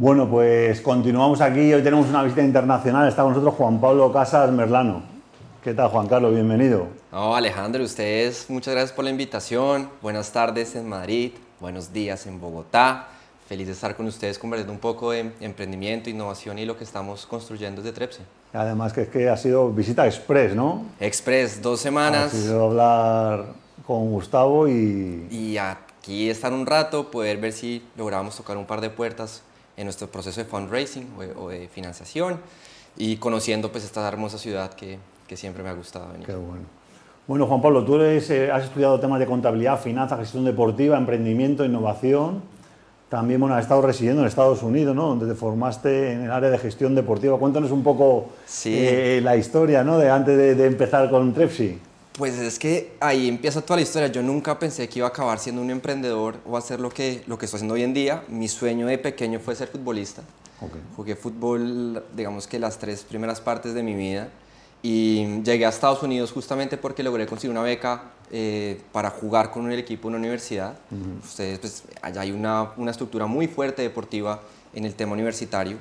Bueno, 0.00 0.30
pues 0.30 0.80
continuamos 0.80 1.40
aquí. 1.40 1.74
Hoy 1.74 1.82
tenemos 1.82 2.08
una 2.08 2.22
visita 2.22 2.40
internacional. 2.40 3.08
Está 3.08 3.24
con 3.24 3.32
nosotros 3.32 3.56
Juan 3.56 3.80
Pablo 3.80 4.12
Casas 4.12 4.48
Merlano. 4.52 5.02
¿Qué 5.64 5.74
tal, 5.74 5.88
Juan 5.88 6.06
Carlos? 6.06 6.32
Bienvenido. 6.32 6.86
No, 7.10 7.34
Alejandro, 7.34 7.82
ustedes, 7.82 8.48
muchas 8.48 8.74
gracias 8.74 8.92
por 8.92 9.04
la 9.04 9.10
invitación. 9.10 9.90
Buenas 10.00 10.30
tardes 10.30 10.76
en 10.76 10.88
Madrid, 10.88 11.32
buenos 11.58 11.92
días 11.92 12.28
en 12.28 12.40
Bogotá. 12.40 13.08
Feliz 13.48 13.66
de 13.66 13.72
estar 13.72 13.96
con 13.96 14.06
ustedes 14.06 14.38
conversando 14.38 14.72
un 14.72 14.78
poco 14.78 15.10
de 15.10 15.32
emprendimiento, 15.40 16.08
innovación 16.08 16.60
y 16.60 16.64
lo 16.64 16.78
que 16.78 16.84
estamos 16.84 17.26
construyendo 17.26 17.82
desde 17.82 17.92
Trepse. 17.92 18.20
Además 18.52 18.92
que 18.92 19.02
es 19.02 19.08
que 19.08 19.28
ha 19.28 19.36
sido 19.36 19.72
visita 19.72 20.06
express, 20.06 20.54
¿no? 20.54 20.84
Express, 21.00 21.60
dos 21.60 21.80
semanas. 21.80 22.32
Ha 22.32 22.36
sido 22.36 22.66
hablar 22.66 23.46
con 23.84 24.12
Gustavo 24.12 24.68
y... 24.68 25.26
Y 25.28 25.58
aquí 25.58 26.30
estar 26.30 26.52
un 26.52 26.66
rato, 26.66 27.10
poder 27.10 27.38
ver 27.38 27.52
si 27.52 27.82
logramos 27.96 28.36
tocar 28.36 28.56
un 28.56 28.64
par 28.64 28.80
de 28.80 28.90
puertas 28.90 29.42
en 29.78 29.84
nuestro 29.84 30.08
proceso 30.08 30.40
de 30.40 30.46
fundraising 30.46 31.06
o 31.38 31.48
de, 31.48 31.68
financiación 31.68 32.40
y 32.96 33.16
conociendo 33.16 33.70
pues 33.70 33.84
esta 33.84 34.06
hermosa 34.06 34.36
ciudad 34.36 34.74
que, 34.74 34.98
que, 35.26 35.36
siempre 35.36 35.62
me 35.62 35.70
ha 35.70 35.72
gustado 35.72 36.10
venir. 36.12 36.26
Qué 36.26 36.34
bueno. 36.34 36.64
Bueno, 37.28 37.46
Juan 37.46 37.62
Pablo, 37.62 37.84
tú 37.84 37.94
eres, 37.96 38.28
eh, 38.30 38.50
has 38.50 38.64
estudiado 38.64 38.98
temas 38.98 39.20
de 39.20 39.26
contabilidad, 39.26 39.80
finanzas, 39.80 40.18
gestión 40.18 40.44
deportiva, 40.44 40.98
emprendimiento, 40.98 41.64
innovación. 41.64 42.42
También 43.08 43.40
bueno, 43.40 43.54
has 43.54 43.62
estado 43.62 43.80
residiendo 43.82 44.22
en 44.22 44.28
Estados 44.28 44.62
Unidos, 44.62 44.96
¿no? 44.96 45.06
donde 45.06 45.26
te 45.26 45.34
formaste 45.34 46.12
en 46.12 46.24
el 46.24 46.30
área 46.32 46.50
de 46.50 46.58
gestión 46.58 46.94
deportiva. 46.94 47.38
Cuéntanos 47.38 47.70
un 47.70 47.82
poco 47.82 48.30
eh, 48.64 49.20
la 49.22 49.36
historia 49.36 49.84
¿no? 49.84 49.98
de 49.98 50.10
antes 50.10 50.36
de, 50.36 50.54
de 50.56 50.66
empezar 50.66 51.08
con 51.08 51.32
Trepsi. 51.32 51.78
Pues 52.18 52.36
es 52.36 52.58
que 52.58 52.96
ahí 52.98 53.28
empieza 53.28 53.62
toda 53.62 53.76
la 53.76 53.82
historia. 53.82 54.08
Yo 54.08 54.24
nunca 54.24 54.58
pensé 54.58 54.88
que 54.88 54.98
iba 54.98 55.06
a 55.06 55.10
acabar 55.10 55.38
siendo 55.38 55.62
un 55.62 55.70
emprendedor 55.70 56.34
o 56.44 56.56
hacer 56.56 56.80
lo 56.80 56.90
que, 56.90 57.22
lo 57.28 57.38
que 57.38 57.44
estoy 57.44 57.58
haciendo 57.58 57.74
hoy 57.74 57.84
en 57.84 57.94
día. 57.94 58.24
Mi 58.26 58.48
sueño 58.48 58.88
de 58.88 58.98
pequeño 58.98 59.38
fue 59.38 59.54
ser 59.54 59.68
futbolista. 59.68 60.22
Jugué 60.96 61.14
fútbol, 61.14 62.02
digamos 62.16 62.48
que 62.48 62.58
las 62.58 62.76
tres 62.76 63.04
primeras 63.04 63.40
partes 63.40 63.72
de 63.72 63.84
mi 63.84 63.94
vida. 63.94 64.30
Y 64.82 65.42
llegué 65.42 65.64
a 65.64 65.68
Estados 65.68 66.02
Unidos 66.02 66.32
justamente 66.32 66.76
porque 66.76 67.04
logré 67.04 67.24
conseguir 67.24 67.52
una 67.52 67.62
beca 67.62 68.10
eh, 68.32 68.80
para 68.90 69.10
jugar 69.10 69.52
con 69.52 69.70
el 69.70 69.78
equipo 69.78 70.08
en 70.08 70.14
una 70.14 70.18
universidad. 70.18 70.76
Ustedes, 71.22 71.60
pues, 71.60 71.84
allá 72.02 72.22
hay 72.22 72.32
una, 72.32 72.72
una 72.78 72.90
estructura 72.90 73.26
muy 73.26 73.46
fuerte 73.46 73.82
deportiva 73.82 74.42
en 74.74 74.84
el 74.84 74.94
tema 74.94 75.12
universitario. 75.12 75.76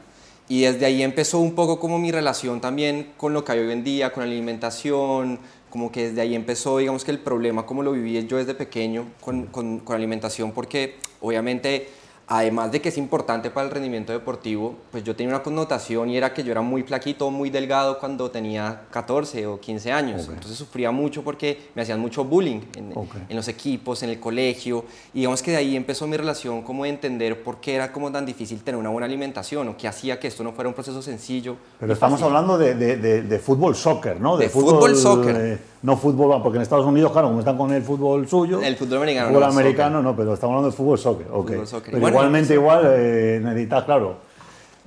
Y 0.49 0.61
desde 0.61 0.85
ahí 0.85 1.03
empezó 1.03 1.39
un 1.39 1.55
poco 1.55 1.79
como 1.79 1.99
mi 1.99 2.11
relación 2.11 2.61
también 2.61 3.11
con 3.17 3.33
lo 3.33 3.43
que 3.43 3.51
hay 3.51 3.59
hoy 3.59 3.71
en 3.71 3.83
día, 3.83 4.13
con 4.13 4.23
la 4.23 4.31
alimentación, 4.31 5.39
como 5.69 5.91
que 5.91 6.09
desde 6.09 6.21
ahí 6.21 6.35
empezó, 6.35 6.77
digamos 6.77 7.03
que 7.03 7.11
el 7.11 7.19
problema, 7.19 7.65
como 7.65 7.83
lo 7.83 7.91
viví 7.91 8.25
yo 8.27 8.37
desde 8.37 8.53
pequeño 8.53 9.05
con, 9.21 9.47
con, 9.47 9.79
con 9.79 9.95
alimentación, 9.95 10.51
porque 10.51 10.95
obviamente 11.19 11.87
además 12.27 12.73
de 12.73 12.81
que 12.81 12.89
es 12.89 12.97
importante 12.97 13.49
para 13.49 13.65
el 13.65 13.71
rendimiento 13.71 14.11
deportivo, 14.11 14.75
pues 14.91 15.03
yo 15.03 15.15
tenía 15.15 15.33
una 15.33 15.43
connotación 15.43 16.09
y 16.09 16.17
era 16.17 16.33
que 16.33 16.43
yo 16.43 16.51
era 16.51 16.61
muy 16.61 16.83
flaquito, 16.83 17.31
muy 17.31 17.49
delgado 17.49 17.99
cuando 17.99 18.29
tenía 18.29 18.81
14 18.91 19.47
o 19.47 19.59
15 19.59 19.91
años. 19.93 20.27
Entonces 20.27 20.57
sufría 20.57 20.91
mucho 20.91 21.23
porque 21.23 21.69
me 21.73 21.81
hacían 21.83 22.01
mucho 22.01 22.25
bullying 22.25 22.59
en, 22.75 22.93
en, 23.29 23.35
los 23.35 23.47
equipos, 23.47 24.03
en 24.03 24.09
el 24.09 24.19
colegio. 24.19 24.83
Y 25.13 25.19
digamos 25.19 25.41
que 25.41 25.51
de 25.51 25.57
ahí 25.57 25.77
empezó 25.77 26.05
mi 26.05 26.17
relación 26.17 26.63
como 26.63 26.83
de 26.83 26.89
entender 26.89 27.41
por 27.41 27.61
qué 27.61 27.75
era 27.75 27.93
como 27.93 28.11
tan 28.11 28.25
difícil 28.25 28.61
tener 28.61 28.77
una 28.77 28.89
buena 28.89 29.05
alimentación 29.05 29.69
o 29.69 29.77
qué 29.77 29.87
hacía 29.87 30.19
que 30.19 30.27
esto 30.27 30.43
no 30.43 30.51
fuera 30.51 30.67
un 30.67 30.75
proceso 30.75 31.01
sencillo. 31.01 31.55
Pero 31.79 31.93
estamos 31.93 32.21
hablando 32.21 32.57
de, 32.57 32.75
de, 32.75 33.21
de, 33.21 33.39
fútbol 33.39 33.73
soccer, 33.73 34.19
¿no? 34.19 34.35
De, 34.35 34.49
fútbol, 34.49 34.97
soccer. 34.97 35.59
No 35.83 35.95
fútbol, 35.95 36.41
porque 36.41 36.57
en 36.57 36.63
Estados 36.63 36.85
Unidos, 36.85 37.11
claro, 37.11 37.27
como 37.27 37.39
están 37.39 37.57
con 37.57 37.71
el 37.71 37.83
fútbol 37.83 38.27
suyo. 38.27 38.61
El 38.61 38.75
fútbol 38.75 38.97
americano. 38.97 39.27
Fútbol 39.27 39.43
americano, 39.43 40.01
no, 40.01 40.15
pero 40.15 40.33
estamos 40.33 40.53
hablando 40.53 40.71
de 40.71 40.75
fútbol 40.75 40.97
soccer. 40.97 41.27
Okay. 41.31 41.61
Pero 41.91 42.07
igualmente, 42.07 42.53
igual 42.55 42.81
eh, 42.85 43.39
necesitas, 43.43 43.83
claro. 43.83 44.17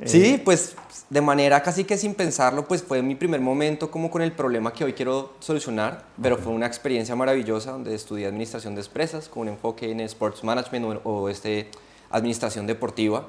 Eh, 0.00 0.08
sí, 0.08 0.42
pues 0.44 0.74
de 1.08 1.20
manera 1.20 1.62
casi 1.62 1.84
que 1.84 1.96
sin 1.96 2.14
pensarlo, 2.14 2.66
pues 2.66 2.82
fue 2.82 3.02
mi 3.02 3.14
primer 3.14 3.40
momento 3.40 3.90
como 3.90 4.10
con 4.10 4.22
el 4.22 4.32
problema 4.32 4.72
que 4.72 4.84
hoy 4.84 4.92
quiero 4.92 5.34
solucionar, 5.38 6.04
pero 6.20 6.36
fue 6.38 6.52
una 6.52 6.66
experiencia 6.66 7.14
maravillosa 7.14 7.72
donde 7.72 7.94
estudié 7.94 8.26
administración 8.26 8.74
de 8.74 8.80
empresas 8.80 9.28
con 9.28 9.42
un 9.42 9.48
enfoque 9.48 9.90
en 9.90 10.00
sports 10.00 10.42
management 10.42 11.00
o, 11.04 11.28
este 11.28 11.68
administración 12.12 12.66
deportiva. 12.66 13.26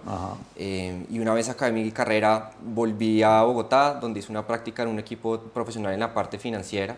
Eh, 0.55 1.05
y 1.11 1.19
una 1.19 1.35
vez 1.35 1.49
acabé 1.49 1.71
mi 1.71 1.91
carrera, 1.91 2.51
volví 2.63 3.21
a 3.21 3.43
Bogotá, 3.43 3.93
donde 3.93 4.19
hice 4.19 4.31
una 4.31 4.47
práctica 4.47 4.81
en 4.81 4.89
un 4.89 4.97
equipo 4.97 5.37
profesional 5.37 5.93
en 5.93 5.99
la 5.99 6.11
parte 6.11 6.39
financiera 6.39 6.97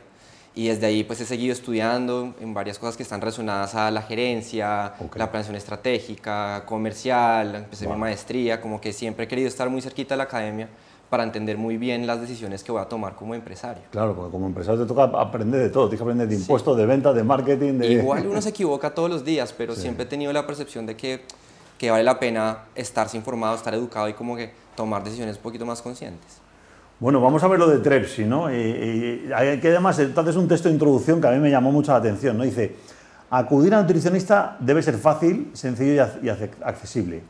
y 0.56 0.68
desde 0.68 0.86
ahí 0.86 1.04
pues 1.04 1.20
he 1.22 1.26
seguido 1.26 1.54
estudiando 1.54 2.34
en 2.40 2.54
varias 2.54 2.78
cosas 2.78 2.96
que 2.96 3.04
están 3.04 3.22
relacionadas 3.22 3.74
a 3.76 3.90
la 3.90 4.04
gerencia, 4.04 4.94
la 5.16 5.32
planeación 5.32 5.56
estratégica, 5.56 6.64
comercial, 6.66 7.56
empecé 7.56 7.88
mi 7.88 7.96
maestría, 7.96 8.62
como 8.62 8.80
que 8.80 8.94
siempre 8.94 9.26
he 9.26 9.28
querido 9.28 9.48
estar 9.48 9.70
muy 9.70 9.82
cerquita 9.82 10.14
de 10.14 10.18
la 10.18 10.24
academia 10.26 10.70
para 11.10 11.24
entender 11.24 11.58
muy 11.58 11.78
bien 11.78 12.08
las 12.08 12.22
decisiones 12.22 12.64
que 12.64 12.72
voy 12.72 12.82
a 12.82 12.86
tomar 12.86 13.16
como 13.16 13.36
empresario. 13.36 13.84
Claro, 13.92 14.16
porque 14.16 14.32
como 14.32 14.48
empresario 14.48 14.82
te 14.82 14.88
toca 14.88 15.04
aprender 15.04 15.62
de 15.62 15.70
todo, 15.70 15.88
tienes 15.88 16.00
que 16.00 16.04
aprender 16.04 16.28
de 16.28 16.36
impuestos, 16.36 16.76
de 16.76 16.86
ventas, 16.86 17.16
de 17.16 17.24
marketing. 17.24 17.74
De... 17.80 17.92
Igual 17.92 18.28
uno 18.28 18.42
se 18.42 18.50
equivoca 18.50 18.94
todos 18.94 19.10
los 19.10 19.24
días, 19.24 19.54
pero 19.56 19.76
siempre 19.76 20.06
he 20.06 20.08
tenido 20.08 20.34
la 20.34 20.46
percepción 20.48 20.86
de 20.86 20.96
que, 20.96 21.22
que 21.78 21.92
vale 21.92 22.04
la 22.04 22.20
pena 22.20 22.64
estarse 22.76 23.18
informado, 23.18 23.56
estar 23.56 23.74
educado 23.74 24.10
y 24.10 24.14
como 24.14 24.36
que 24.36 24.52
tomar 24.76 25.04
decisiones 25.04 25.38
un 25.38 25.44
poquito 25.44 25.66
más 25.66 25.82
conscientes. 25.82 26.43
Bueno, 27.04 27.20
vamos 27.20 27.44
a 27.44 27.50
ver 27.50 27.60
lo 27.60 27.68
de 27.68 27.80
Trepsi, 27.80 28.24
¿no? 28.24 28.50
Y, 28.50 29.28
que 29.62 29.68
además, 29.68 30.00
entonces 30.00 30.38
un 30.38 30.48
texto 30.48 30.70
de 30.70 30.74
introducción 30.74 31.20
que 31.20 31.28
a 31.28 31.32
mí 31.32 31.40
me 31.40 31.52
llamó 31.52 31.70
mucho 31.70 31.92
la 31.92 31.98
atención, 31.98 32.38
¿no? 32.38 32.46
Dice, 32.46 32.78
acudir 33.30 33.76
a 33.76 33.82
nutricionista 33.82 34.56
debe 34.58 34.82
ser 34.82 34.94
fácil, 34.96 35.52
sencillo 35.52 36.08
y 36.22 36.30
accesible. 36.30 37.22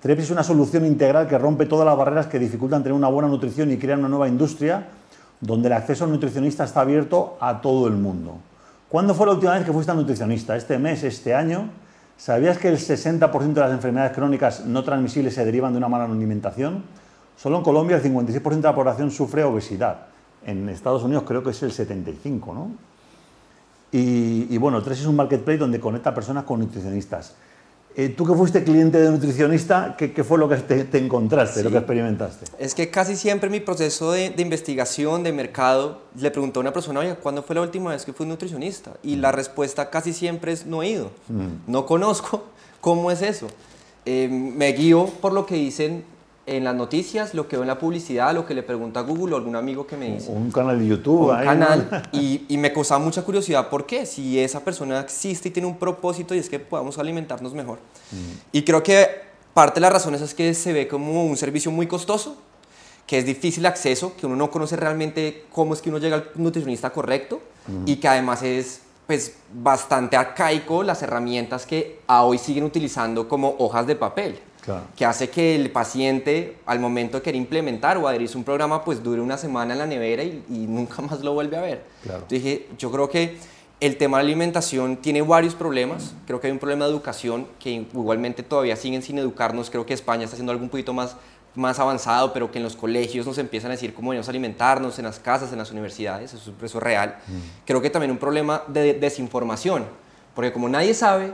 Trepsi 0.00 0.24
es 0.24 0.30
una 0.32 0.42
solución 0.42 0.84
integral 0.84 1.28
que 1.28 1.38
rompe 1.38 1.66
todas 1.66 1.86
las 1.86 1.96
barreras 1.96 2.26
que 2.26 2.40
dificultan 2.40 2.82
tener 2.82 2.94
una 2.94 3.06
buena 3.06 3.28
nutrición 3.28 3.70
y 3.70 3.76
crear 3.76 3.96
una 3.96 4.08
nueva 4.08 4.26
industria 4.26 4.88
donde 5.40 5.68
el 5.68 5.74
acceso 5.74 6.02
al 6.02 6.10
nutricionista 6.10 6.64
está 6.64 6.80
abierto 6.80 7.36
a 7.40 7.60
todo 7.60 7.86
el 7.86 7.94
mundo. 7.94 8.38
¿Cuándo 8.88 9.14
fue 9.14 9.26
la 9.26 9.34
última 9.34 9.52
vez 9.52 9.64
que 9.64 9.72
fuiste 9.72 9.92
a 9.92 9.94
nutricionista? 9.94 10.56
¿Este 10.56 10.80
mes? 10.80 11.04
¿Este 11.04 11.32
año? 11.32 11.68
¿Sabías 12.16 12.58
que 12.58 12.70
el 12.70 12.76
60% 12.76 13.52
de 13.52 13.60
las 13.60 13.70
enfermedades 13.70 14.16
crónicas 14.16 14.66
no 14.66 14.82
transmisibles 14.82 15.32
se 15.32 15.44
derivan 15.44 15.70
de 15.74 15.78
una 15.78 15.88
mala 15.88 16.06
alimentación? 16.06 16.82
Solo 17.42 17.56
en 17.56 17.64
Colombia 17.64 17.96
el 17.96 18.02
56% 18.04 18.42
de 18.42 18.62
la 18.62 18.74
población 18.74 19.10
sufre 19.10 19.42
obesidad. 19.42 20.06
En 20.46 20.68
Estados 20.68 21.02
Unidos 21.02 21.24
creo 21.26 21.42
que 21.42 21.50
es 21.50 21.60
el 21.64 21.72
75%, 21.72 22.54
¿no? 22.54 22.70
Y, 23.90 24.56
bueno, 24.58 24.80
tres 24.82 25.00
es 25.00 25.06
un 25.06 25.16
marketplace 25.16 25.58
donde 25.58 25.80
conecta 25.80 26.14
personas 26.14 26.44
con 26.44 26.60
nutricionistas. 26.60 27.34
Eh, 27.96 28.10
tú 28.10 28.24
que 28.24 28.32
fuiste 28.32 28.62
cliente 28.62 28.98
de 28.98 29.10
nutricionista, 29.10 29.96
¿qué, 29.98 30.24
fue 30.24 30.38
lo 30.38 30.48
que 30.48 30.56
te, 30.56 30.96
encontraste, 30.96 31.64
lo 31.64 31.70
que 31.70 31.78
experimentaste? 31.78 32.46
Es 32.58 32.74
que 32.74 32.90
casi 32.90 33.16
siempre 33.16 33.50
mi 33.50 33.58
proceso 33.58 34.12
de, 34.12 34.32
investigación, 34.38 35.24
de 35.24 35.32
mercado, 35.32 36.00
le 36.16 36.30
pregunto 36.30 36.60
a 36.60 36.62
una 36.62 36.72
persona, 36.72 37.00
oye, 37.00 37.16
¿cuándo 37.16 37.42
fue 37.42 37.56
la 37.56 37.62
última 37.62 37.90
vez 37.90 38.04
que 38.04 38.12
fui 38.12 38.24
nutricionista? 38.24 38.92
Y 39.02 39.16
la 39.16 39.32
respuesta 39.32 39.90
casi 39.90 40.12
siempre 40.12 40.52
es 40.52 40.64
no 40.64 40.82
he 40.82 40.90
ido, 40.90 41.10
mm. 41.28 41.70
no 41.70 41.86
conozco 41.86 42.44
cómo 42.80 43.10
es 43.10 43.20
eso. 43.20 43.48
Eh, 44.06 44.28
me 44.28 44.72
guío 44.72 45.06
por 45.20 45.32
lo 45.32 45.44
que 45.44 45.56
dicen 45.56 46.04
en 46.46 46.64
las 46.64 46.74
noticias, 46.74 47.34
lo 47.34 47.46
que 47.46 47.56
veo 47.56 47.62
en 47.62 47.68
la 47.68 47.78
publicidad, 47.78 48.34
lo 48.34 48.44
que 48.44 48.54
le 48.54 48.62
pregunta 48.62 49.00
a 49.00 49.02
Google 49.04 49.34
o 49.34 49.36
algún 49.36 49.54
amigo 49.54 49.86
que 49.86 49.96
me 49.96 50.14
dice. 50.14 50.32
Un 50.32 50.50
canal 50.50 50.78
de 50.78 50.86
YouTube. 50.86 51.30
Un 51.30 51.44
canal. 51.44 52.08
Y, 52.12 52.44
y, 52.48 52.58
me 52.58 52.72
causaba 52.72 53.02
mucha 53.02 53.22
curiosidad, 53.22 53.68
¿por 53.68 53.86
qué? 53.86 54.06
Si 54.06 54.38
esa 54.38 54.60
persona 54.60 55.00
existe 55.00 55.48
y 55.48 55.52
tiene 55.52 55.68
un 55.68 55.78
propósito 55.78 56.34
y 56.34 56.38
es 56.38 56.48
que 56.48 56.58
podamos 56.58 56.98
alimentarnos 56.98 57.54
mejor. 57.54 57.78
Mm. 58.10 58.16
Y 58.52 58.62
creo 58.62 58.82
que 58.82 59.08
parte 59.54 59.74
de 59.74 59.82
las 59.82 59.92
razones 59.92 60.20
es 60.20 60.34
que 60.34 60.52
se 60.54 60.72
ve 60.72 60.88
como 60.88 61.24
un 61.24 61.36
servicio 61.36 61.70
muy 61.70 61.86
costoso, 61.86 62.36
que 63.06 63.18
es 63.18 63.26
difícil 63.26 63.64
acceso, 63.66 64.14
que 64.16 64.26
uno 64.26 64.36
no 64.36 64.50
conoce 64.50 64.76
realmente 64.76 65.44
cómo 65.52 65.74
es 65.74 65.80
que 65.80 65.90
uno 65.90 65.98
llega 65.98 66.16
al 66.16 66.30
nutricionista 66.34 66.90
correcto 66.90 67.40
mm. 67.66 67.84
y 67.86 67.96
que 67.96 68.08
además 68.08 68.42
es 68.42 68.82
pues 69.06 69.34
bastante 69.52 70.16
arcaico 70.16 70.82
las 70.82 71.02
herramientas 71.02 71.66
que 71.66 72.00
a 72.06 72.24
hoy 72.24 72.38
siguen 72.38 72.64
utilizando 72.64 73.28
como 73.28 73.56
hojas 73.58 73.86
de 73.86 73.96
papel 73.96 74.38
que 74.96 75.04
hace 75.04 75.28
que 75.28 75.56
el 75.56 75.70
paciente 75.70 76.58
al 76.66 76.78
momento 76.78 77.18
de 77.18 77.22
querer 77.22 77.36
implementar 77.36 77.98
o 77.98 78.06
adherirse 78.06 78.34
a 78.34 78.38
un 78.38 78.44
programa 78.44 78.84
pues 78.84 79.02
dure 79.02 79.20
una 79.20 79.36
semana 79.36 79.72
en 79.72 79.78
la 79.78 79.86
nevera 79.86 80.22
y, 80.22 80.42
nunca 80.48 81.02
más 81.02 81.20
lo 81.20 81.34
vuelve 81.34 81.56
a 81.56 81.60
ver. 81.60 81.84
dije, 82.28 82.68
yo 82.78 82.90
creo 82.90 83.08
que 83.08 83.36
el 83.80 83.96
tema 83.96 84.18
de 84.18 84.22
alimentación 84.22 84.96
tiene 84.96 85.22
varios 85.22 85.56
problemas. 85.56 86.14
Creo 86.24 86.40
que 86.40 86.46
hay 86.46 86.52
un 86.52 86.60
problema 86.60 86.84
de 86.84 86.92
educación 86.92 87.48
que 87.58 87.70
igualmente 87.70 88.44
todavía 88.44 88.76
siguen 88.76 89.02
sin 89.02 89.18
educarnos. 89.18 89.70
Creo 89.70 89.84
que 89.84 89.92
España 89.92 90.22
está 90.22 90.36
haciendo 90.36 90.52
algo 90.52 90.62
un 90.62 90.70
poquito 90.70 90.92
más, 90.92 91.16
más 91.56 91.80
avanzado, 91.80 92.32
pero 92.32 92.52
que 92.52 92.58
en 92.58 92.64
los 92.64 92.76
colegios 92.76 93.26
nos 93.26 93.38
empiezan 93.38 93.72
a 93.72 93.74
decir 93.74 93.92
cómo 93.92 94.12
debemos 94.12 94.28
alimentarnos, 94.28 95.00
en 95.00 95.06
las 95.06 95.18
casas, 95.18 95.50
en 95.50 95.58
las 95.58 95.72
universidades. 95.72 96.32
Eso, 96.32 96.52
es 96.62 96.74
real. 96.74 97.18
Mm. 97.26 97.32
Creo 97.66 97.82
que 97.82 97.90
también 97.90 98.12
un 98.12 98.18
problema 98.18 98.62
de 98.68 98.94
desinformación, 98.94 99.84
porque 100.36 100.52
como 100.52 100.68
nadie 100.68 100.94
sabe, 100.94 101.32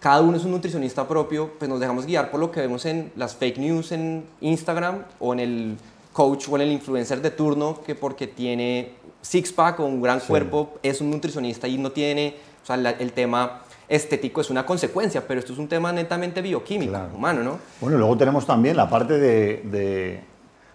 cada 0.00 0.20
uno 0.20 0.36
es 0.36 0.44
un 0.44 0.52
nutricionista 0.52 1.06
propio, 1.08 1.50
pues 1.58 1.68
nos 1.68 1.80
dejamos 1.80 2.06
guiar 2.06 2.30
por 2.30 2.40
lo 2.40 2.50
que 2.50 2.60
vemos 2.60 2.84
en 2.86 3.12
las 3.16 3.34
fake 3.34 3.58
news 3.58 3.92
en 3.92 4.24
Instagram 4.40 5.04
o 5.18 5.32
en 5.32 5.40
el 5.40 5.76
coach 6.12 6.48
o 6.48 6.56
en 6.56 6.62
el 6.62 6.72
influencer 6.72 7.20
de 7.20 7.30
turno, 7.30 7.80
que 7.84 7.94
porque 7.94 8.26
tiene 8.26 8.92
six-pack 9.22 9.80
o 9.80 9.86
un 9.86 10.00
gran 10.00 10.20
cuerpo 10.20 10.78
es 10.82 11.00
un 11.00 11.10
nutricionista 11.10 11.66
y 11.66 11.78
no 11.78 11.90
tiene 11.90 12.36
o 12.62 12.66
sea, 12.66 12.76
el 12.76 13.12
tema 13.12 13.62
estético 13.88 14.40
es 14.40 14.50
una 14.50 14.66
consecuencia, 14.66 15.26
pero 15.26 15.40
esto 15.40 15.52
es 15.52 15.58
un 15.58 15.68
tema 15.68 15.92
netamente 15.92 16.42
bioquímico, 16.42 16.98
humano, 17.14 17.42
¿no? 17.42 17.58
Bueno, 17.80 17.96
luego 17.96 18.16
tenemos 18.16 18.46
también 18.46 18.76
la 18.76 18.88
parte 18.88 19.18
de, 19.18 20.20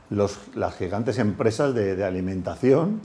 los, 0.10 0.40
las 0.56 0.76
gigantes 0.76 1.20
empresas 1.20 1.74
de, 1.74 2.04
alimentación, 2.04 3.02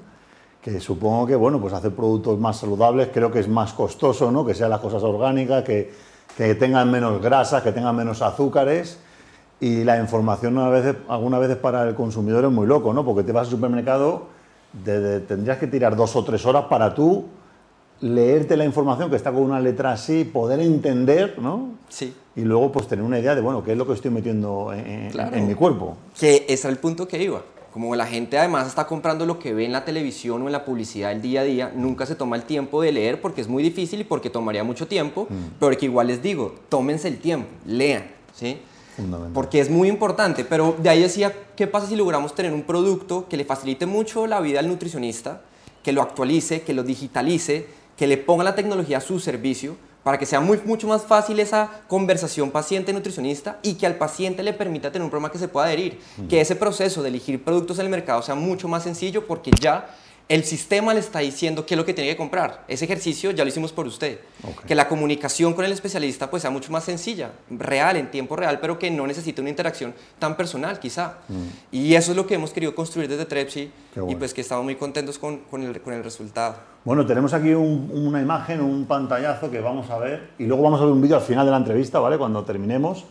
que 0.62 0.80
supongo 0.80 1.26
que, 1.26 1.36
bueno, 1.36 1.60
pues 1.60 1.74
hacer 1.74 1.94
productos 1.94 2.38
más 2.38 2.58
saludables 2.58 3.10
creo 3.12 3.30
que 3.30 3.40
es 3.40 3.48
más 3.48 3.72
costoso, 3.72 4.32
¿no? 4.32 4.44
Que 4.44 4.54
sean 4.54 4.70
las 4.70 4.80
cosas 4.80 5.02
orgánicas, 5.02 5.62
que, 5.62 5.92
que 6.36 6.54
tengan 6.54 6.90
menos 6.90 7.20
grasas, 7.20 7.62
que 7.62 7.72
tengan 7.72 7.96
menos 7.96 8.22
azúcares 8.22 8.98
y 9.60 9.84
la 9.84 9.98
información 9.98 10.56
a 10.58 10.68
veces, 10.68 10.96
algunas 11.08 11.40
veces 11.40 11.56
para 11.56 11.88
el 11.88 11.94
consumidor 11.94 12.44
es 12.44 12.50
muy 12.50 12.66
loco, 12.66 12.92
¿no? 12.92 13.04
Porque 13.04 13.24
te 13.24 13.32
vas 13.32 13.46
al 13.46 13.50
supermercado, 13.50 14.26
tendrías 14.84 15.58
que 15.58 15.66
tirar 15.66 15.96
dos 15.96 16.14
o 16.14 16.24
tres 16.24 16.46
horas 16.46 16.64
para 16.64 16.94
tú 16.94 17.24
leerte 18.00 18.56
la 18.56 18.64
información 18.64 19.10
que 19.10 19.16
está 19.16 19.32
con 19.32 19.42
una 19.42 19.60
letra 19.60 19.92
así, 19.92 20.24
poder 20.24 20.60
entender, 20.60 21.36
¿no? 21.38 21.70
Sí. 21.88 22.14
Y 22.36 22.42
luego 22.42 22.70
pues 22.70 22.86
tener 22.86 23.04
una 23.04 23.18
idea 23.18 23.34
de, 23.34 23.40
bueno, 23.40 23.64
qué 23.64 23.72
es 23.72 23.78
lo 23.78 23.86
que 23.86 23.94
estoy 23.94 24.10
metiendo 24.10 24.72
en, 24.72 25.46
mi 25.46 25.54
cuerpo. 25.54 25.96
Que 26.18 26.46
es 26.48 26.64
el 26.64 26.76
punto 26.76 27.08
que 27.08 27.20
iba. 27.22 27.42
Como 27.78 27.94
la 27.94 28.06
gente 28.06 28.36
además 28.36 28.66
está 28.66 28.88
comprando 28.88 29.24
lo 29.24 29.38
que 29.38 29.54
ve 29.54 29.64
en 29.64 29.70
la 29.70 29.84
televisión 29.84 30.42
o 30.42 30.46
en 30.46 30.52
la 30.52 30.64
publicidad 30.64 31.12
el 31.12 31.22
día 31.22 31.42
a 31.42 31.44
día, 31.44 31.72
nunca 31.76 32.06
se 32.06 32.16
toma 32.16 32.34
el 32.34 32.42
tiempo 32.42 32.82
de 32.82 32.90
leer 32.90 33.20
porque 33.20 33.40
es 33.40 33.46
muy 33.46 33.62
difícil 33.62 34.00
y 34.00 34.04
porque 34.04 34.30
tomaría 34.30 34.64
mucho 34.64 34.88
tiempo, 34.88 35.28
mm. 35.30 35.60
pero 35.60 35.78
que 35.78 35.86
igual 35.86 36.08
les 36.08 36.20
digo, 36.20 36.56
tómense 36.68 37.06
el 37.06 37.18
tiempo, 37.18 37.46
lean, 37.66 38.02
¿sí? 38.34 38.58
Porque 39.32 39.60
es 39.60 39.70
muy 39.70 39.88
importante, 39.88 40.44
pero 40.44 40.74
de 40.82 40.88
ahí 40.88 41.02
decía, 41.02 41.32
¿qué 41.54 41.68
pasa 41.68 41.86
si 41.86 41.94
logramos 41.94 42.34
tener 42.34 42.52
un 42.52 42.62
producto 42.62 43.28
que 43.28 43.36
le 43.36 43.44
facilite 43.44 43.86
mucho 43.86 44.26
la 44.26 44.40
vida 44.40 44.58
al 44.58 44.66
nutricionista, 44.66 45.42
que 45.84 45.92
lo 45.92 46.02
actualice, 46.02 46.62
que 46.62 46.74
lo 46.74 46.82
digitalice, 46.82 47.68
que 47.96 48.08
le 48.08 48.16
ponga 48.16 48.42
la 48.42 48.56
tecnología 48.56 48.98
a 48.98 49.00
su 49.00 49.20
servicio, 49.20 49.76
para 50.08 50.16
que 50.16 50.24
sea 50.24 50.40
muy, 50.40 50.58
mucho 50.64 50.88
más 50.88 51.02
fácil 51.02 51.38
esa 51.38 51.68
conversación 51.86 52.50
paciente-nutricionista 52.50 53.58
y 53.62 53.74
que 53.74 53.84
al 53.84 53.96
paciente 53.96 54.42
le 54.42 54.54
permita 54.54 54.90
tener 54.90 55.04
un 55.04 55.10
programa 55.10 55.30
que 55.30 55.36
se 55.36 55.48
pueda 55.48 55.66
adherir, 55.66 56.00
que 56.30 56.40
ese 56.40 56.56
proceso 56.56 57.02
de 57.02 57.10
elegir 57.10 57.44
productos 57.44 57.78
en 57.78 57.84
el 57.84 57.90
mercado 57.90 58.22
sea 58.22 58.34
mucho 58.34 58.68
más 58.68 58.84
sencillo 58.84 59.26
porque 59.26 59.50
ya 59.60 59.90
el 60.28 60.44
sistema 60.44 60.92
le 60.92 61.00
está 61.00 61.20
diciendo 61.20 61.64
qué 61.64 61.72
es 61.72 61.78
lo 61.78 61.86
que 61.86 61.94
tiene 61.94 62.10
que 62.10 62.16
comprar. 62.16 62.64
Ese 62.68 62.84
ejercicio 62.84 63.30
ya 63.30 63.44
lo 63.44 63.48
hicimos 63.48 63.72
por 63.72 63.86
usted. 63.86 64.20
Que 64.66 64.74
la 64.74 64.86
comunicación 64.86 65.54
con 65.54 65.64
el 65.64 65.72
especialista 65.72 66.28
pues 66.28 66.42
sea 66.42 66.50
mucho 66.50 66.70
más 66.70 66.84
sencilla, 66.84 67.32
real, 67.48 67.96
en 67.96 68.10
tiempo 68.10 68.36
real, 68.36 68.60
pero 68.60 68.78
que 68.78 68.90
no 68.90 69.06
necesite 69.06 69.40
una 69.40 69.48
interacción 69.48 69.94
tan 70.18 70.36
personal 70.36 70.78
quizá. 70.78 71.18
Mm. 71.28 71.42
Y 71.72 71.94
eso 71.94 72.10
es 72.10 72.16
lo 72.16 72.26
que 72.26 72.34
hemos 72.34 72.52
querido 72.52 72.74
construir 72.74 73.08
desde 73.08 73.24
Trepsi 73.24 73.70
y 74.06 74.16
pues 74.16 74.34
que 74.34 74.42
estamos 74.42 74.64
muy 74.64 74.76
contentos 74.76 75.18
con, 75.18 75.38
con, 75.50 75.62
el, 75.62 75.80
con 75.80 75.94
el, 75.94 76.04
resultado. 76.04 76.56
Bueno, 76.84 77.06
tenemos 77.06 77.32
aquí 77.32 77.54
una 77.54 78.20
imagen, 78.20 78.60
un 78.60 78.84
pantallazo 78.84 79.50
que 79.50 79.60
vamos 79.60 79.88
a 79.88 79.98
ver 79.98 80.30
y 80.38 80.44
luego 80.44 80.62
vamos 80.62 80.80
a 80.80 80.84
ver 80.84 80.92
un 80.92 81.00
vídeo 81.00 81.16
al 81.16 81.22
final 81.22 81.46
de 81.46 81.52
la 81.52 81.58
entrevista, 81.58 82.00
¿vale? 82.00 82.18
Cuando 82.18 82.44
terminemos. 82.44 83.06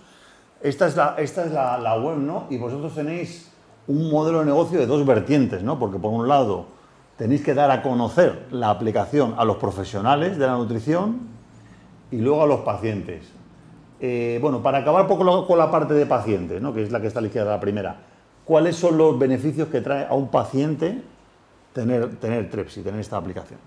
Esta 0.61 0.87
es 0.87 0.95
la, 0.95 1.15
esta 1.17 1.45
es 1.45 1.51
la, 1.51 1.79
la 1.79 1.99
web, 1.99 2.17
¿no? 2.17 2.45
Y 2.51 2.57
vosotros 2.57 2.93
tenéis 2.93 3.49
un 3.87 4.11
modelo 4.11 4.39
de 4.39 4.45
negocio 4.45 4.79
de 4.79 4.85
dos 4.85 5.05
vertientes, 5.05 5.63
¿no? 5.63 5.79
Porque 5.79 5.97
por 5.97 6.11
un 6.11 6.27
lado 6.27 6.76
tenéis 7.17 7.43
que 7.43 7.53
dar 7.53 7.71
a 7.71 7.81
conocer 7.81 8.47
la 8.51 8.69
aplicación 8.69 9.35
a 9.37 9.45
los 9.45 9.57
profesionales 9.57 10.37
de 10.37 10.45
la 10.47 10.53
nutrición 10.53 11.19
y 12.11 12.17
luego 12.17 12.43
a 12.43 12.47
los 12.47 12.61
pacientes. 12.61 13.23
Eh, 13.99 14.37
bueno, 14.41 14.61
para 14.61 14.79
acabar 14.79 15.07
poco 15.07 15.47
con 15.47 15.57
la 15.57 15.71
parte 15.71 15.95
de 15.95 16.05
pacientes, 16.05 16.61
¿no? 16.61 16.73
que 16.73 16.83
es 16.83 16.91
la 16.91 17.01
que 17.01 17.07
está 17.07 17.19
a 17.19 17.45
la 17.45 17.59
primera, 17.59 17.97
¿cuáles 18.45 18.75
son 18.75 18.97
los 18.97 19.17
beneficios 19.17 19.67
que 19.69 19.81
trae 19.81 20.05
a 20.05 20.13
un 20.13 20.29
paciente 20.29 21.01
tener, 21.73 22.15
tener 22.17 22.49
Trepsi, 22.49 22.81
tener 22.81 22.99
esta 22.99 23.17
aplicación? 23.17 23.59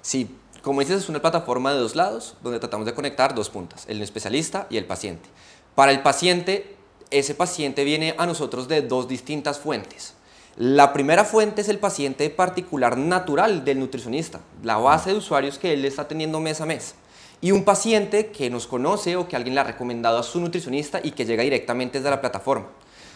Sí, 0.00 0.34
como 0.62 0.80
dices, 0.80 1.02
es 1.02 1.08
una 1.10 1.20
plataforma 1.20 1.72
de 1.72 1.78
dos 1.78 1.94
lados 1.94 2.36
donde 2.42 2.58
tratamos 2.58 2.86
de 2.86 2.94
conectar 2.94 3.34
dos 3.34 3.50
puntas, 3.50 3.84
el 3.88 4.00
especialista 4.00 4.66
y 4.70 4.78
el 4.78 4.86
paciente. 4.86 5.28
Para 5.74 5.92
el 5.92 6.02
paciente, 6.02 6.76
ese 7.10 7.34
paciente 7.34 7.84
viene 7.84 8.14
a 8.16 8.24
nosotros 8.24 8.68
de 8.68 8.80
dos 8.82 9.08
distintas 9.08 9.58
fuentes. 9.58 10.14
La 10.62 10.92
primera 10.92 11.24
fuente 11.24 11.62
es 11.62 11.70
el 11.70 11.78
paciente 11.78 12.28
particular 12.28 12.98
natural 12.98 13.64
del 13.64 13.78
nutricionista, 13.78 14.40
la 14.62 14.76
base 14.76 15.08
de 15.08 15.16
usuarios 15.16 15.58
que 15.58 15.72
él 15.72 15.86
está 15.86 16.06
teniendo 16.06 16.38
mes 16.38 16.60
a 16.60 16.66
mes. 16.66 16.96
Y 17.40 17.52
un 17.52 17.64
paciente 17.64 18.26
que 18.26 18.50
nos 18.50 18.66
conoce 18.66 19.16
o 19.16 19.26
que 19.26 19.36
alguien 19.36 19.54
le 19.54 19.62
ha 19.62 19.64
recomendado 19.64 20.18
a 20.18 20.22
su 20.22 20.38
nutricionista 20.38 21.00
y 21.02 21.12
que 21.12 21.24
llega 21.24 21.44
directamente 21.44 21.96
desde 21.96 22.10
la 22.10 22.20
plataforma. 22.20 22.66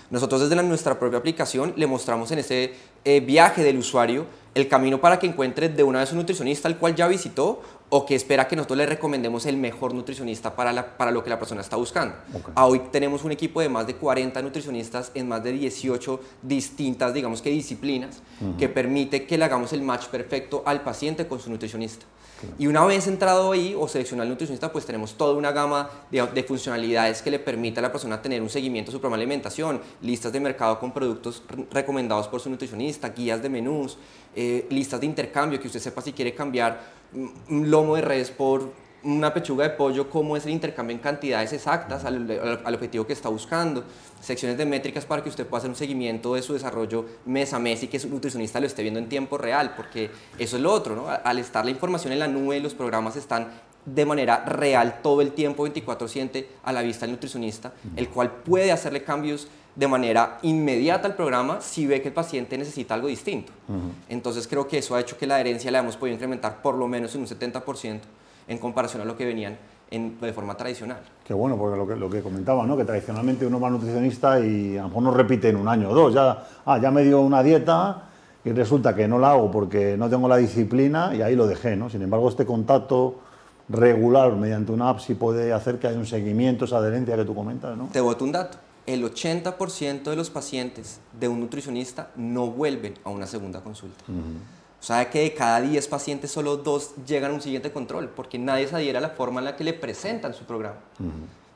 Nosotros 0.09 0.49
desde 0.49 0.63
nuestra 0.63 0.99
propia 0.99 1.19
aplicación 1.19 1.75
le 1.77 1.87
mostramos 1.87 2.31
en 2.31 2.39
ese 2.39 2.73
eh, 3.05 3.21
viaje 3.21 3.63
del 3.63 3.77
usuario 3.77 4.25
el 4.55 4.67
camino 4.67 5.03
para 5.03 5.19
que 5.19 5.27
encuentre 5.27 5.69
de 5.69 5.83
una 5.83 5.99
vez 5.99 6.13
un 6.13 6.19
nutricionista 6.19 6.67
al 6.69 6.79
cual 6.79 6.95
ya 6.95 7.09
visitó 7.09 7.61
o 7.91 8.05
que 8.07 8.15
espera 8.15 8.49
que 8.49 8.57
nosotros 8.57 8.79
le 8.79 8.87
recomendemos 8.87 9.47
el 9.47 9.57
mejor 9.57 9.95
nutricionista 9.95 10.55
para, 10.55 10.97
para 10.97 11.11
lo 11.11 11.23
que 11.23 11.31
la 11.31 11.39
persona 11.39 11.61
está 11.61 11.77
buscando. 11.77 12.17
hoy 12.57 12.81
tenemos 12.91 13.25
un 13.25 13.33
equipo 13.33 13.61
de 13.61 13.69
más 13.69 13.87
de 13.87 13.95
40 13.95 14.41
nutricionistas 14.43 15.11
en 15.15 15.29
más 15.29 15.43
de 15.45 15.53
18 15.53 16.21
distintas, 16.43 17.15
digamos 17.15 17.43
que 17.43 17.51
disciplinas, 17.51 18.23
que 18.59 18.69
permite 18.69 19.27
que 19.27 19.39
le 19.39 19.45
hagamos 19.45 19.73
el 19.73 19.83
match 19.83 20.07
perfecto 20.07 20.63
al 20.67 20.83
paciente 20.83 21.27
con 21.27 21.39
su 21.41 21.51
nutricionista. 21.51 22.07
Y 22.59 22.67
una 22.67 22.85
vez 22.85 23.07
entrado 23.07 23.53
ahí 23.53 23.75
o 23.79 23.89
seleccionado 23.89 24.25
el 24.25 24.31
nutricionista, 24.31 24.71
pues 24.71 24.85
tenemos 24.85 25.15
toda 25.15 25.35
una 25.35 25.53
gama 25.53 25.91
de, 26.11 26.43
funcionalidades 26.43 27.23
que 27.23 27.31
le 27.31 27.39
permite 27.39 27.79
a 27.79 27.83
la 27.83 27.93
persona 27.93 28.21
tener 28.21 28.43
un 28.43 28.51
seguimiento 28.51 28.91
de 28.91 28.97
su 28.97 29.01
programa 29.01 29.17
de 29.19 29.25
alimentación, 29.25 29.81
listas 30.03 30.33
de 30.33 30.41
mercado 30.41 30.79
con 30.79 30.93
productos 30.93 31.43
recomendados 31.71 32.29
por 32.29 32.41
su 32.41 32.51
nutricionista, 32.51 33.11
guías 33.11 33.43
de 33.43 33.49
menús, 33.49 33.97
eh, 34.35 34.67
listas 34.71 35.01
de 35.01 35.07
intercambio, 35.07 35.61
que 35.61 35.67
usted 35.67 35.81
sepa 35.81 36.03
si 36.03 36.13
quiere 36.13 36.35
cambiar 36.35 37.04
un 37.15 37.71
lomo 37.71 37.97
de 37.97 38.03
res 38.03 38.31
por 38.31 38.85
una 39.05 39.35
pechuga 39.35 39.65
de 39.65 39.71
pollo, 39.71 40.09
cómo 40.09 40.37
es 40.37 40.47
el 40.47 40.53
intercambio 40.53 40.97
en 40.97 41.03
cantidades 41.03 41.53
exactas 41.53 42.05
al, 42.05 42.31
al, 42.65 42.75
objetivo 42.75 43.07
que 43.07 43.13
está 43.13 43.29
buscando, 43.29 43.85
secciones 44.21 44.57
de 44.57 44.65
métricas 44.65 45.05
para 45.05 45.23
que 45.23 45.29
usted 45.29 45.47
pueda 45.47 45.59
hacer 45.59 45.71
un 45.71 45.77
seguimiento 45.77 46.35
de 46.35 46.43
su 46.43 46.55
desarrollo 46.55 47.05
mes 47.27 47.53
a 47.53 47.59
mes 47.59 47.83
y 47.83 47.89
que 47.89 47.99
su 47.99 48.09
nutricionista 48.09 48.61
lo 48.61 48.67
esté 48.67 48.83
viendo 48.83 48.99
en 48.99 49.09
tiempo 49.09 49.37
real, 49.37 49.75
porque 49.77 50.11
eso 50.39 50.57
es 50.57 50.63
lo 50.63 50.73
otro, 50.73 50.97
¿no? 50.97 51.07
Al 51.09 51.39
estar 51.39 51.65
la 51.65 51.71
información 51.71 52.13
en 52.15 52.19
la 52.19 52.29
nube, 52.29 52.59
los 52.61 52.75
programas 52.75 53.17
están 53.17 53.49
de 53.85 54.07
manera 54.07 54.45
real 54.45 55.01
todo 55.03 55.21
el 55.21 55.33
tiempo, 55.33 55.67
24/7, 55.67 56.47
a 56.65 56.73
la 56.73 56.83
vista 56.83 57.07
del 57.07 57.13
nutricionista, 57.13 57.73
el 57.97 58.09
cual 58.09 58.31
puede 58.31 58.73
hacerle 58.73 59.03
cambios 59.03 59.49
de 59.77 59.89
manera 59.89 60.39
inmediata 60.43 61.09
al 61.09 61.17
programa 61.17 61.61
si 61.61 61.87
ve 61.87 62.01
que 62.01 62.09
el 62.09 62.15
paciente 62.15 62.57
necesita 62.57 62.95
algo 62.95 63.09
distinto. 63.09 63.53
Entonces 64.09 64.47
creo 64.47 64.67
que 64.69 64.79
eso 64.79 64.95
ha 64.95 65.01
hecho 65.01 65.17
que 65.19 65.27
la 65.27 65.35
adherencia 65.37 65.71
la 65.71 65.81
hemos 65.81 65.97
podido 65.97 66.15
incrementar 66.15 66.63
por 66.63 66.77
lo 66.77 66.87
menos 66.87 67.15
en 67.15 67.23
un 67.23 67.27
70% 67.27 68.01
en 68.47 68.59
comparación 68.59 69.03
a 69.03 69.05
lo 69.05 69.17
que 69.17 69.25
venían 69.25 69.57
en, 69.91 70.21
de 70.21 70.33
forma 70.33 70.57
tradicional. 70.57 70.99
Qué 71.25 71.35
bueno, 71.35 71.57
porque 71.57 71.77
lo 71.77 71.87
que, 71.87 71.97
lo 71.97 72.11
que 72.11 72.21
comentaba, 72.21 72.67
¿no? 72.67 72.77
que 72.77 72.85
tradicionalmente 72.85 73.47
uno 73.47 73.59
va 73.59 73.69
a 73.69 73.71
nutricionista 73.71 74.39
y 74.41 74.77
a 74.77 74.83
lo 74.83 74.89
mejor 74.89 75.03
no 75.03 75.11
repite 75.13 75.49
en 75.49 75.57
un 75.57 75.69
año 75.69 75.91
o 75.91 75.95
dos. 75.95 76.15
Ya, 76.15 76.47
ah, 76.65 76.79
ya 76.79 76.91
me 76.91 77.03
dio 77.03 77.21
una 77.21 77.43
dieta 77.43 78.11
y 78.45 78.53
resulta 78.53 78.95
que 78.95 79.09
no 79.09 79.19
la 79.19 79.33
hago 79.33 79.51
porque 79.51 79.97
no 79.97 80.09
tengo 80.11 80.29
la 80.29 80.37
disciplina 80.37 81.15
y 81.15 81.23
ahí 81.23 81.35
lo 81.35 81.47
dejé. 81.47 81.77
¿no? 81.77 81.89
Sin 81.89 82.03
embargo, 82.03 82.29
este 82.29 82.45
contacto 82.45 83.17
regular 83.69 84.33
mediante 84.37 84.73
una 84.73 84.91
app 84.91 85.01
sí 85.01 85.15
puede 85.15 85.53
hacer 85.53 85.79
que 85.79 85.87
haya 85.87 85.99
un 85.99 86.07
seguimiento, 86.07 86.65
esa 86.65 86.79
adherencia 86.79 87.17
que 87.17 87.25
tú 87.25 87.35
comentas. 87.35 87.77
¿no? 87.77 87.89
Te 87.93 88.01
voto 88.01 88.25
un 88.25 88.33
dato. 88.33 88.59
El 88.87 89.03
80% 89.03 90.03
de 90.03 90.17
los 90.17 90.29
pacientes 90.29 91.01
de 91.19 91.29
un 91.29 91.41
nutricionista 91.41 92.11
no 92.17 92.49
vuelven 92.49 92.95
a 93.05 93.11
una 93.11 93.27
segunda 93.27 93.63
consulta. 93.63 94.05
O 94.85 94.87
sea 94.87 95.09
que 95.09 95.21
de 95.21 95.33
cada 95.33 95.63
10 95.63 95.89
pacientes 95.89 96.31
solo 96.31 96.59
dos 96.59 96.91
llegan 97.07 97.31
a 97.31 97.35
un 97.35 97.41
siguiente 97.41 97.73
control, 97.73 98.11
porque 98.11 98.39
nadie 98.39 98.69
se 98.69 98.77
adhiera 98.77 98.99
a 98.99 99.03
la 99.03 99.09
forma 99.09 99.41
en 99.41 99.47
la 99.47 99.57
que 99.57 99.65
le 99.65 99.73
presentan 99.73 100.35
su 100.35 100.45
programa. 100.45 100.77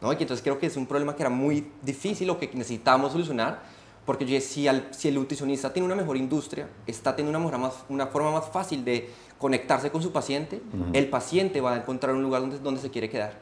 ¿no? 0.01 0.13
Y 0.13 0.17
entonces 0.17 0.43
creo 0.43 0.59
que 0.59 0.67
es 0.67 0.77
un 0.79 0.87
problema 0.87 1.15
que 1.15 1.23
era 1.23 1.29
muy 1.29 1.71
difícil 1.83 2.31
o 2.31 2.39
que 2.39 2.49
necesitamos 2.55 3.13
solucionar, 3.13 3.61
porque 4.09 4.41
si, 4.41 4.67
si 4.93 5.09
el 5.09 5.15
nutricionista 5.17 5.71
tiene 5.71 5.85
una 5.85 5.95
mejor 5.95 6.17
industria, 6.17 6.67
está 6.87 7.15
teniendo 7.15 7.47
una, 7.47 7.59
más, 7.59 7.85
una 7.91 8.07
forma 8.07 8.33
más 8.33 8.49
fácil 8.49 8.83
de 8.83 9.11
conectarse 9.37 9.91
con 9.91 10.01
su 10.01 10.13
paciente, 10.13 10.63
el 10.95 11.11
paciente 11.11 11.61
va 11.61 11.75
a 11.75 11.77
encontrar 11.77 12.15
un 12.15 12.23
lugar 12.23 12.41
donde, 12.41 12.59
donde 12.59 12.81
se 12.81 12.89
quiere 12.89 13.11
quedar. 13.11 13.39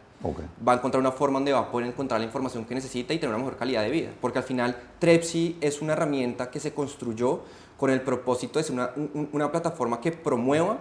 Va 0.66 0.72
a 0.72 0.74
encontrar 0.74 0.98
una 1.00 1.12
forma 1.12 1.38
donde 1.38 1.52
va 1.52 1.60
a 1.60 1.70
poder 1.70 1.86
encontrar 1.86 2.18
la 2.18 2.26
información 2.26 2.64
que 2.64 2.74
necesita 2.74 3.14
y 3.14 3.20
tener 3.20 3.32
una 3.32 3.44
mejor 3.44 3.56
calidad 3.56 3.84
de 3.84 3.90
vida. 3.90 4.10
Porque 4.20 4.38
al 4.38 4.44
final 4.44 4.76
Trepsi 4.98 5.56
es 5.60 5.80
una 5.80 5.92
herramienta 5.92 6.50
que 6.50 6.58
se 6.58 6.74
construyó 6.74 7.42
con 7.76 7.90
el 7.90 8.00
propósito 8.00 8.58
de 8.58 8.64
ser 8.64 8.74
una, 8.74 8.90
una 9.30 9.52
plataforma 9.52 10.00
que 10.00 10.10
promueva 10.10 10.78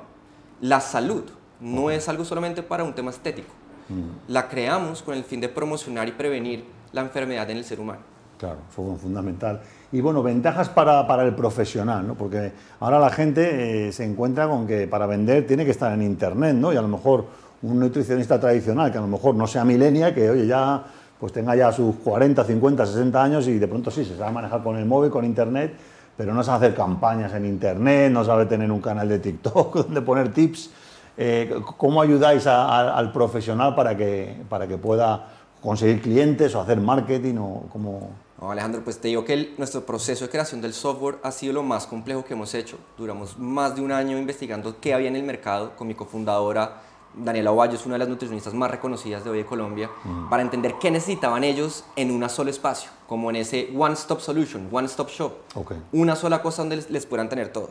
la 0.61 0.81
salud. 0.81 1.25
No 1.59 1.91
es 1.91 2.09
algo 2.09 2.25
solamente 2.25 2.63
para 2.63 2.83
un 2.83 2.95
tema 2.95 3.11
estético. 3.11 3.53
Mm. 3.89 4.31
La 4.33 4.49
creamos 4.49 5.03
con 5.03 5.13
el 5.13 5.23
fin 5.23 5.41
de 5.41 5.47
promocionar 5.47 6.07
y 6.07 6.11
prevenir 6.11 6.65
la 6.91 7.01
enfermedad 7.01 7.47
en 7.51 7.57
el 7.57 7.65
ser 7.65 7.79
humano. 7.79 8.14
Claro, 8.37 8.57
fue 8.69 8.95
fundamental. 8.97 9.61
Y 9.91 10.01
bueno, 10.01 10.21
ventajas 10.21 10.67
para, 10.67 11.07
para 11.07 11.23
el 11.23 11.33
profesional, 11.35 12.05
¿no? 12.05 12.15
Porque 12.15 12.51
ahora 12.81 12.99
la 12.99 13.09
gente 13.09 13.87
eh, 13.87 13.91
se 13.91 14.03
encuentra 14.03 14.47
con 14.47 14.67
que 14.67 14.87
para 14.87 15.05
vender 15.05 15.47
tiene 15.47 15.63
que 15.63 15.71
estar 15.71 15.93
en 15.93 16.01
Internet, 16.01 16.55
¿no? 16.55 16.73
Y 16.73 16.75
a 16.75 16.81
lo 16.81 16.87
mejor 16.87 17.25
un 17.61 17.79
nutricionista 17.79 18.39
tradicional, 18.39 18.91
que 18.91 18.97
a 18.97 19.01
lo 19.01 19.07
mejor 19.07 19.35
no 19.35 19.47
sea 19.47 19.63
milenia, 19.63 20.13
que 20.13 20.29
oye, 20.29 20.47
ya 20.47 20.83
pues 21.19 21.31
tenga 21.31 21.55
ya 21.55 21.71
sus 21.71 21.95
40, 21.95 22.43
50, 22.43 22.85
60 22.85 23.23
años 23.23 23.47
y 23.47 23.57
de 23.57 23.67
pronto 23.67 23.89
sí, 23.89 24.03
se 24.03 24.17
sabe 24.17 24.31
manejar 24.31 24.61
con 24.61 24.75
el 24.75 24.85
móvil, 24.85 25.09
con 25.09 25.23
Internet, 25.23 25.73
pero 26.17 26.33
no 26.33 26.43
sabe 26.43 26.65
hacer 26.65 26.75
campañas 26.75 27.33
en 27.33 27.45
Internet, 27.45 28.11
no 28.11 28.23
sabe 28.23 28.45
tener 28.45 28.69
un 28.71 28.81
canal 28.81 29.07
de 29.07 29.19
TikTok 29.19 29.75
donde 29.85 30.01
poner 30.01 30.33
tips. 30.33 30.71
Eh, 31.17 31.55
¿Cómo 31.77 32.01
ayudáis 32.01 32.45
al 32.45 33.13
profesional 33.13 33.73
para 33.73 33.95
que, 33.95 34.43
para 34.49 34.67
que 34.67 34.77
pueda 34.77 35.25
conseguir 35.61 36.01
clientes 36.01 36.53
o 36.53 36.61
hacer 36.61 36.81
marketing 36.81 37.35
o 37.37 37.63
cómo...? 37.71 38.24
Alejandro, 38.41 38.83
pues 38.83 38.99
te 38.99 39.07
digo 39.07 39.23
que 39.23 39.53
nuestro 39.57 39.85
proceso 39.85 40.25
de 40.25 40.31
creación 40.31 40.61
del 40.61 40.73
software 40.73 41.17
ha 41.23 41.31
sido 41.31 41.53
lo 41.53 41.63
más 41.63 41.87
complejo 41.87 42.25
que 42.25 42.33
hemos 42.33 42.53
hecho. 42.53 42.77
Duramos 42.97 43.39
más 43.39 43.75
de 43.75 43.81
un 43.81 43.91
año 43.91 44.17
investigando 44.17 44.79
qué 44.79 44.93
había 44.93 45.07
en 45.07 45.15
el 45.15 45.23
mercado 45.23 45.75
con 45.75 45.87
mi 45.87 45.95
cofundadora 45.95 46.81
Daniela 47.17 47.51
Ovallo, 47.51 47.75
es 47.75 47.85
una 47.85 47.95
de 47.95 47.99
las 47.99 48.09
nutricionistas 48.09 48.53
más 48.53 48.69
reconocidas 48.69 49.23
de 49.23 49.29
hoy 49.29 49.37
de 49.37 49.45
Colombia, 49.45 49.89
para 50.29 50.43
entender 50.43 50.75
qué 50.81 50.91
necesitaban 50.91 51.45
ellos 51.45 51.85
en 51.95 52.11
un 52.11 52.29
solo 52.29 52.49
espacio, 52.49 52.89
como 53.07 53.29
en 53.29 53.37
ese 53.37 53.69
One 53.73 53.93
Stop 53.93 54.19
Solution, 54.19 54.67
One 54.69 54.87
Stop 54.87 55.09
Shop. 55.09 55.33
Una 55.93 56.17
sola 56.17 56.41
cosa 56.41 56.63
donde 56.63 56.75
les, 56.75 56.89
les 56.89 57.05
puedan 57.05 57.29
tener 57.29 57.53
todo. 57.53 57.69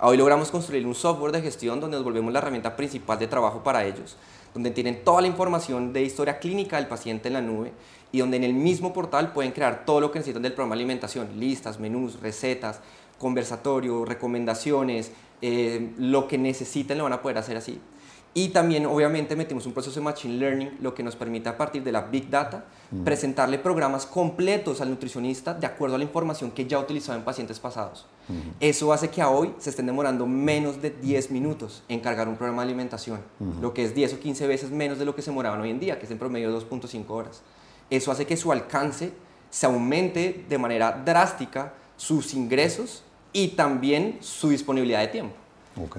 Hoy 0.00 0.16
logramos 0.16 0.50
construir 0.50 0.86
un 0.86 0.94
software 0.94 1.32
de 1.32 1.42
gestión 1.42 1.80
donde 1.80 1.96
nos 1.98 2.04
volvemos 2.04 2.32
la 2.32 2.38
herramienta 2.38 2.76
principal 2.76 3.18
de 3.18 3.26
trabajo 3.26 3.62
para 3.62 3.84
ellos, 3.84 4.16
donde 4.54 4.70
tienen 4.70 5.04
toda 5.04 5.20
la 5.20 5.26
información 5.26 5.92
de 5.92 6.02
historia 6.02 6.38
clínica 6.38 6.76
del 6.76 6.86
paciente 6.86 7.28
en 7.28 7.34
la 7.34 7.42
nube 7.42 7.72
y 8.12 8.20
donde 8.20 8.36
en 8.36 8.44
el 8.44 8.54
mismo 8.54 8.92
portal 8.92 9.32
pueden 9.32 9.52
crear 9.52 9.84
todo 9.84 10.00
lo 10.00 10.10
que 10.10 10.18
necesitan 10.18 10.42
del 10.42 10.52
programa 10.52 10.74
de 10.74 10.82
alimentación, 10.82 11.28
listas, 11.38 11.78
menús, 11.78 12.20
recetas, 12.20 12.80
conversatorio, 13.18 14.04
recomendaciones, 14.04 15.12
eh, 15.42 15.92
lo 15.98 16.26
que 16.26 16.38
necesiten 16.38 16.98
lo 16.98 17.04
van 17.04 17.12
a 17.12 17.22
poder 17.22 17.38
hacer 17.38 17.56
así. 17.56 17.80
Y 18.34 18.50
también, 18.50 18.86
obviamente, 18.86 19.34
metimos 19.34 19.66
un 19.66 19.72
proceso 19.72 19.98
de 19.98 20.04
Machine 20.04 20.36
Learning, 20.36 20.78
lo 20.80 20.94
que 20.94 21.02
nos 21.02 21.16
permite 21.16 21.48
a 21.48 21.56
partir 21.56 21.82
de 21.82 21.90
la 21.90 22.02
Big 22.02 22.28
Data 22.28 22.66
mm. 22.90 23.02
presentarle 23.02 23.58
programas 23.58 24.06
completos 24.06 24.80
al 24.80 24.90
nutricionista 24.90 25.54
de 25.54 25.66
acuerdo 25.66 25.96
a 25.96 25.98
la 25.98 26.04
información 26.04 26.50
que 26.50 26.66
ya 26.66 26.76
ha 26.76 26.80
utilizado 26.80 27.18
en 27.18 27.24
pacientes 27.24 27.58
pasados. 27.58 28.06
Mm. 28.28 28.50
Eso 28.60 28.92
hace 28.92 29.08
que 29.08 29.22
a 29.22 29.30
hoy 29.30 29.54
se 29.58 29.70
estén 29.70 29.86
demorando 29.86 30.26
menos 30.26 30.80
de 30.80 30.90
10 30.90 31.30
minutos 31.30 31.82
en 31.88 32.00
cargar 32.00 32.28
un 32.28 32.36
programa 32.36 32.62
de 32.62 32.68
alimentación, 32.68 33.20
mm. 33.38 33.60
lo 33.60 33.72
que 33.72 33.84
es 33.84 33.94
10 33.94 34.14
o 34.14 34.20
15 34.20 34.46
veces 34.46 34.70
menos 34.70 34.98
de 34.98 35.04
lo 35.04 35.16
que 35.16 35.22
se 35.22 35.30
demoraban 35.30 35.60
hoy 35.60 35.70
en 35.70 35.80
día, 35.80 35.98
que 35.98 36.04
es 36.04 36.10
en 36.12 36.18
promedio 36.18 36.56
2.5 36.56 37.04
horas. 37.08 37.42
Eso 37.90 38.12
hace 38.12 38.26
que 38.26 38.36
su 38.36 38.52
alcance 38.52 39.12
se 39.50 39.66
aumente 39.66 40.44
de 40.48 40.58
manera 40.58 41.02
drástica 41.04 41.72
sus 41.96 42.34
ingresos 42.34 43.02
y 43.32 43.48
también 43.48 44.18
su 44.20 44.50
disponibilidad 44.50 45.00
de 45.00 45.08
tiempo. 45.08 45.34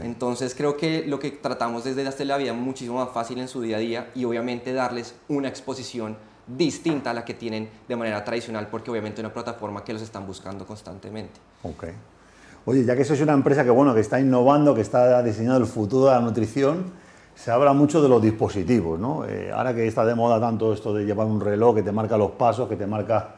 Entonces 0.04 0.56
creo 0.56 0.76
que 0.76 1.06
lo 1.08 1.20
que 1.20 1.32
tratamos 1.32 1.86
es 1.86 1.96
de 1.96 2.06
hacer 2.06 2.28
la 2.28 2.38
vida 2.38 2.54
muchísimo 2.54 2.98
más 2.98 3.14
fácil 3.14 3.40
en 3.40 3.48
su 3.48 3.62
día 3.62 3.78
a 3.78 3.80
día 3.80 4.10
y 4.14 4.26
obviamente 4.26 4.74
darles 4.74 5.16
una 5.30 5.48
exposición 5.48 6.18
distinta 6.48 7.12
a 7.12 7.14
la 7.14 7.24
que 7.24 7.34
tienen 7.34 7.70
de 7.88 7.96
manera 7.96 8.24
tradicional 8.26 8.68
porque 8.68 8.92
obviamente 8.92 9.22
es 9.22 9.26
una 9.26 9.34
plataforma 9.34 9.84
que 9.84 9.94
los 9.94 10.02
están 10.02 10.28
buscando 10.28 10.66
constantemente. 10.66 11.40
Ok. 11.64 11.86
Oye, 12.66 12.84
ya 12.84 12.96
que 12.96 13.06
sois 13.06 13.22
una 13.22 13.34
empresa 13.34 13.64
que, 13.64 13.70
bueno, 13.70 13.96
que 13.96 14.02
está 14.02 14.20
innovando, 14.20 14.76
que 14.76 14.82
está 14.82 15.24
diseñando 15.24 15.60
el 15.60 15.66
futuro 15.66 16.08
de 16.08 16.12
la 16.12 16.20
nutrición, 16.20 16.92
se 17.42 17.52
habla 17.52 17.72
mucho 17.72 18.02
de 18.02 18.10
los 18.10 18.22
dispositivos, 18.22 19.00
¿no? 19.00 19.24
Eh, 19.26 19.50
ahora 19.54 19.74
que 19.74 19.88
está 19.88 20.04
de 20.04 20.14
moda 20.14 20.42
tanto 20.42 20.74
esto 20.74 20.94
de 20.94 21.06
llevar 21.06 21.26
un 21.26 21.40
reloj 21.40 21.76
que 21.76 21.84
te 21.84 21.92
marca 21.94 22.18
los 22.18 22.32
pasos, 22.32 22.68
que 22.68 22.76
te 22.76 22.86
marca, 22.86 23.36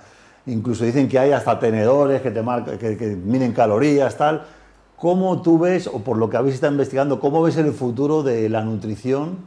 incluso 0.48 0.84
dicen 0.84 1.08
que 1.08 1.20
hay 1.20 1.32
hasta 1.32 1.60
tenedores 1.60 2.20
que 2.22 2.32
te 2.32 2.42
marca, 2.42 2.80
que, 2.80 2.98
que 2.98 3.16
miden 3.16 3.54
calorías, 3.54 4.18
tal. 4.18 4.44
¿Cómo 4.98 5.44
tú 5.44 5.60
ves, 5.60 5.86
o 5.86 6.00
por 6.00 6.18
lo 6.18 6.32
que 6.32 6.38
habéis 6.38 6.56
estado 6.56 6.72
investigando, 6.72 7.20
cómo 7.20 7.44
ves 7.44 7.58
el 7.58 7.72
futuro 7.74 8.24
de 8.24 8.50
la 8.50 8.64
nutrición 8.64 9.38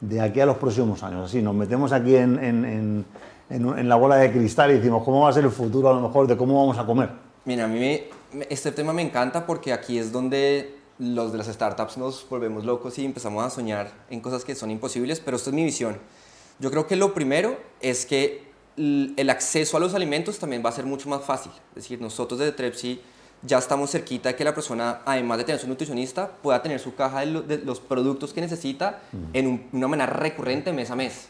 de 0.00 0.20
aquí 0.20 0.40
a 0.40 0.46
los 0.46 0.56
próximos 0.56 1.04
años? 1.04 1.26
Así, 1.26 1.40
nos 1.40 1.54
metemos 1.54 1.92
aquí 1.92 2.16
en, 2.16 3.04
la 3.48 3.94
bola 3.94 4.16
de 4.16 4.32
cristal 4.32 4.72
y 4.72 4.74
decimos, 4.74 5.04
¿cómo 5.04 5.20
va 5.20 5.30
a 5.30 5.32
ser 5.32 5.44
el 5.44 5.50
futuro 5.50 5.88
a 5.88 5.92
lo 5.92 6.00
mejor 6.00 6.26
de 6.26 6.36
cómo 6.36 6.58
vamos 6.58 6.78
a 6.78 6.84
comer? 6.84 7.10
Mira, 7.44 7.64
a 7.64 7.68
mí 7.68 8.00
este 8.48 8.72
tema 8.72 8.92
me 8.92 9.02
encanta 9.02 9.46
porque 9.46 9.72
aquí 9.72 9.98
es 9.98 10.10
donde 10.10 10.79
los 11.00 11.32
de 11.32 11.38
las 11.38 11.46
startups 11.46 11.96
nos 11.96 12.28
volvemos 12.28 12.64
locos 12.64 12.98
y 12.98 13.04
empezamos 13.04 13.42
a 13.42 13.50
soñar 13.50 13.90
en 14.10 14.20
cosas 14.20 14.44
que 14.44 14.54
son 14.54 14.70
imposibles, 14.70 15.18
pero 15.18 15.36
esto 15.36 15.50
es 15.50 15.56
mi 15.56 15.64
visión. 15.64 15.98
Yo 16.58 16.70
creo 16.70 16.86
que 16.86 16.94
lo 16.94 17.14
primero 17.14 17.58
es 17.80 18.04
que 18.04 18.44
el 18.76 19.30
acceso 19.30 19.78
a 19.78 19.80
los 19.80 19.94
alimentos 19.94 20.38
también 20.38 20.62
va 20.64 20.68
a 20.68 20.72
ser 20.72 20.84
mucho 20.84 21.08
más 21.08 21.22
fácil. 21.22 21.52
Es 21.70 21.84
decir, 21.84 22.00
nosotros 22.00 22.38
desde 22.38 22.52
Trepsi 22.52 23.00
ya 23.42 23.56
estamos 23.56 23.90
cerquita 23.90 24.28
de 24.28 24.36
que 24.36 24.44
la 24.44 24.54
persona, 24.54 25.00
además 25.06 25.38
de 25.38 25.44
tener 25.44 25.58
su 25.58 25.66
nutricionista, 25.66 26.28
pueda 26.28 26.60
tener 26.62 26.78
su 26.78 26.94
caja 26.94 27.20
de, 27.20 27.62
los 27.64 27.80
productos 27.80 28.34
que 28.34 28.42
necesita 28.42 29.00
mm. 29.12 29.16
en 29.32 29.68
una 29.72 29.88
manera 29.88 30.12
recurrente 30.12 30.70
mes 30.74 30.90
a 30.90 30.96
mes. 30.96 31.28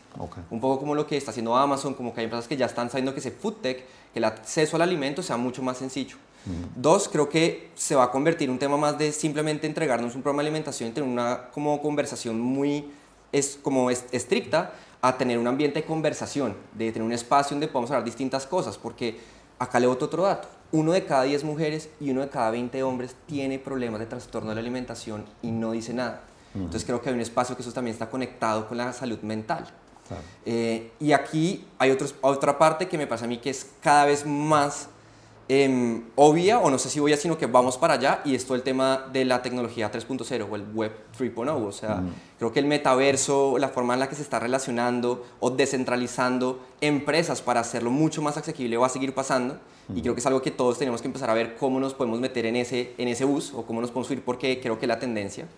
Un 0.51 0.61
poco 0.61 0.81
como 0.81 0.97
lo 0.97 1.07
que 1.07 1.17
está 1.17 1.31
haciendo 1.31 1.57
Amazon, 1.57 1.95
como 1.95 2.13
que 2.13 2.21
hay 2.21 2.25
empresas 2.25 2.49
que 2.49 2.57
ya 2.57 2.67
están 2.67 2.91
sabiendo 2.91 3.15
que 3.15 3.21
ese 3.21 3.31
food 3.31 3.55
tech, 3.63 3.87
que 4.13 4.19
el 4.19 4.25
acceso 4.25 4.75
al 4.75 4.83
alimento 4.83 5.23
sea 5.23 5.37
mucho 5.37 5.63
más 5.63 5.79
sencillo. 5.79 6.17
Mm. 6.47 6.81
Dos, 6.81 7.09
creo 7.09 7.29
que 7.29 7.71
se 7.75 7.95
va 7.95 8.05
a 8.05 8.11
convertir 8.11 8.49
en 8.49 8.53
un 8.53 8.59
tema 8.59 8.77
más 8.77 8.99
de 8.99 9.13
simplemente 9.13 9.67
entregarnos 9.67 10.15
un 10.15 10.23
programa 10.23 10.43
de 10.43 10.49
alimentación 10.49 10.91
y 10.91 10.93
tener 10.93 11.09
una 11.09 11.51
como 11.51 11.81
conversación 11.81 12.41
muy 12.41 12.91
es, 13.33 13.59
como 13.63 13.91
estricta 13.91 14.73
a 15.03 15.17
tener 15.17 15.39
un 15.39 15.47
ambiente 15.47 15.81
de 15.81 15.87
conversación, 15.87 16.57
de 16.75 16.93
tener 16.93 17.07
un 17.07 17.13
espacio 17.13 17.55
donde 17.55 17.69
podamos 17.69 17.91
hablar 17.91 18.05
distintas 18.05 18.47
cosas, 18.47 18.77
porque 18.77 19.19
acá 19.59 19.79
le 19.81 19.87
boto 19.87 20.07
otro 20.07 20.25
dato 20.25 20.49
uno 20.73 20.93
de 20.93 21.05
cada 21.05 21.25
10 21.25 21.45
mujeres 21.45 21.89
y 22.01 22.11
uno 22.11 22.21
de 22.21 22.29
cada 22.29 22.51
20 22.51 22.83
hombres 22.83 23.17
tiene 23.27 23.59
problemas 23.59 24.01
de 24.01 24.07
trastorno 24.07 24.51
de 24.51 24.55
la 24.55 24.61
alimentación 24.61 25.25
y 25.43 25.51
no 25.51 25.73
dice 25.73 25.93
nada. 25.93 26.23
Entonces 26.55 26.85
creo 26.85 27.01
que 27.01 27.09
hay 27.09 27.15
un 27.15 27.21
espacio 27.21 27.55
que 27.55 27.63
eso 27.63 27.73
también 27.73 27.93
está 27.93 28.11
conectado 28.11 28.67
con 28.67 28.77
la 28.77 28.93
salud 28.93 29.21
mental. 29.21 29.67
Eh, 30.45 30.91
y 30.99 31.13
aquí 31.13 31.65
hay 31.79 31.93
otros, 31.93 32.17
otra 32.21 32.59
parte 32.59 32.89
que 32.89 32.99
me 32.99 33.07
pasa 33.07 33.27
a 33.27 33.29
mí 33.29 33.39
que 33.39 33.51
es 33.51 33.71
cada 33.81 34.07
vez 34.07 34.27
más 34.27 34.89
Em, 35.53 36.05
obvia, 36.15 36.61
o 36.61 36.71
no 36.71 36.79
sé 36.79 36.89
si 36.89 37.01
voy 37.01 37.13
a, 37.13 37.17
sino 37.17 37.37
que 37.37 37.47
vamos 37.47 37.77
para 37.77 37.95
allá, 37.95 38.21
y 38.25 38.37
esto 38.37 38.55
el 38.55 38.63
tema 38.63 39.09
de 39.13 39.25
la 39.25 39.43
tecnología 39.43 39.91
3.0 39.91 40.47
o 40.49 40.55
el 40.55 40.63
Web 40.73 40.93
3.0. 41.19 41.67
O 41.67 41.73
sea, 41.73 42.05
creo 42.39 42.53
que 42.53 42.61
el 42.61 42.67
metaverso, 42.67 43.59
la 43.59 43.69
forma 43.69 43.95
en 43.95 43.99
la 43.99 44.09
que 44.09 44.15
se 44.15 44.23
está 44.23 44.39
relacionando 44.39 45.27
o 45.41 45.51
descentralizando 45.51 46.61
empresas 46.81 47.43
para 47.43 47.59
hacerlo 47.59 47.91
mucho 47.91 48.23
más 48.23 48.37
asequible 48.37 48.77
va 48.77 48.87
a 48.87 48.91
seguir 48.91 49.13
pasando. 49.13 49.59
Y 49.93 50.03
creo 50.03 50.15
que 50.15 50.21
es 50.21 50.27
algo 50.27 50.41
que 50.41 50.53
todos 50.53 50.79
tenemos 50.79 51.03
que 51.03 51.09
empezar 51.09 51.29
a 51.31 51.35
ver 51.35 51.57
cómo 51.57 51.81
nos 51.81 51.95
podemos 51.95 52.21
meter 52.21 52.47
en 52.47 52.55
ese, 52.55 52.95
en 52.97 53.09
ese 53.09 53.25
bus 53.25 53.53
o 53.53 53.67
cómo 53.67 53.81
nos 53.81 53.91
podemos 53.91 54.07
subir, 54.07 54.23
porque 54.23 54.61
creo 54.61 54.79
que 54.79 54.85
es 54.85 54.89
la 54.89 55.01
tendencia. 55.01 55.49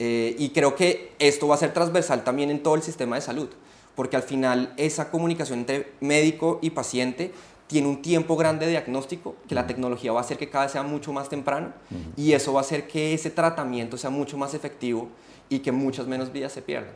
Eh, 0.00 0.34
y 0.40 0.48
creo 0.48 0.74
que 0.74 1.12
esto 1.20 1.46
va 1.46 1.54
a 1.54 1.58
ser 1.58 1.72
transversal 1.72 2.24
también 2.24 2.50
en 2.50 2.64
todo 2.64 2.74
el 2.74 2.82
sistema 2.82 3.14
de 3.14 3.22
salud, 3.22 3.48
porque 3.94 4.16
al 4.16 4.24
final 4.24 4.74
esa 4.76 5.08
comunicación 5.12 5.60
entre 5.60 5.92
médico 6.00 6.58
y 6.62 6.70
paciente 6.70 7.32
tiene 7.70 7.86
un 7.86 8.02
tiempo 8.02 8.36
grande 8.36 8.66
de 8.66 8.72
diagnóstico, 8.72 9.36
que 9.48 9.54
la 9.54 9.64
tecnología 9.64 10.10
va 10.10 10.18
a 10.18 10.22
hacer 10.22 10.36
que 10.36 10.50
cada 10.50 10.64
vez 10.64 10.72
sea 10.72 10.82
mucho 10.82 11.12
más 11.12 11.28
temprano 11.28 11.68
y 12.16 12.32
eso 12.32 12.52
va 12.52 12.58
a 12.58 12.62
hacer 12.62 12.88
que 12.88 13.14
ese 13.14 13.30
tratamiento 13.30 13.96
sea 13.96 14.10
mucho 14.10 14.36
más 14.36 14.54
efectivo 14.54 15.08
y 15.48 15.60
que 15.60 15.70
muchas 15.70 16.08
menos 16.08 16.32
vidas 16.32 16.50
se 16.50 16.62
pierdan. 16.62 16.90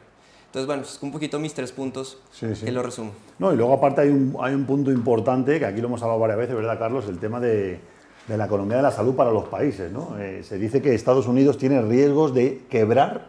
Entonces, 0.47 0.67
bueno, 0.67 0.83
es 0.83 0.99
un 1.01 1.13
poquito 1.13 1.39
mis 1.39 1.55
tres 1.55 1.71
puntos 1.71 2.19
que 2.41 2.73
lo 2.73 2.83
resumo. 2.83 3.13
No, 3.39 3.53
y 3.53 3.57
luego 3.57 3.73
aparte 3.73 4.01
hay 4.01 4.09
un, 4.09 4.37
hay 4.41 4.53
un 4.53 4.65
punto 4.65 4.91
importante, 4.91 5.61
que 5.61 5.65
aquí 5.65 5.81
lo 5.81 5.87
hemos 5.87 6.03
hablado 6.03 6.19
varias 6.19 6.39
veces, 6.39 6.57
¿verdad, 6.57 6.77
Carlos? 6.77 7.07
El 7.09 7.21
tema 7.21 7.39
de, 7.39 7.79
de 8.27 8.37
la 8.37 8.47
economía 8.47 8.79
de 8.79 8.83
la 8.83 8.91
salud 8.91 9.15
para 9.15 9.31
los 9.31 9.45
países. 9.45 9.93
¿no? 9.93 10.19
Eh, 10.19 10.43
se 10.43 10.59
dice 10.59 10.83
que 10.83 10.93
Estados 10.93 11.29
Unidos 11.29 11.57
tiene 11.57 11.81
riesgos 11.83 12.35
de 12.35 12.63
quebrar 12.69 13.29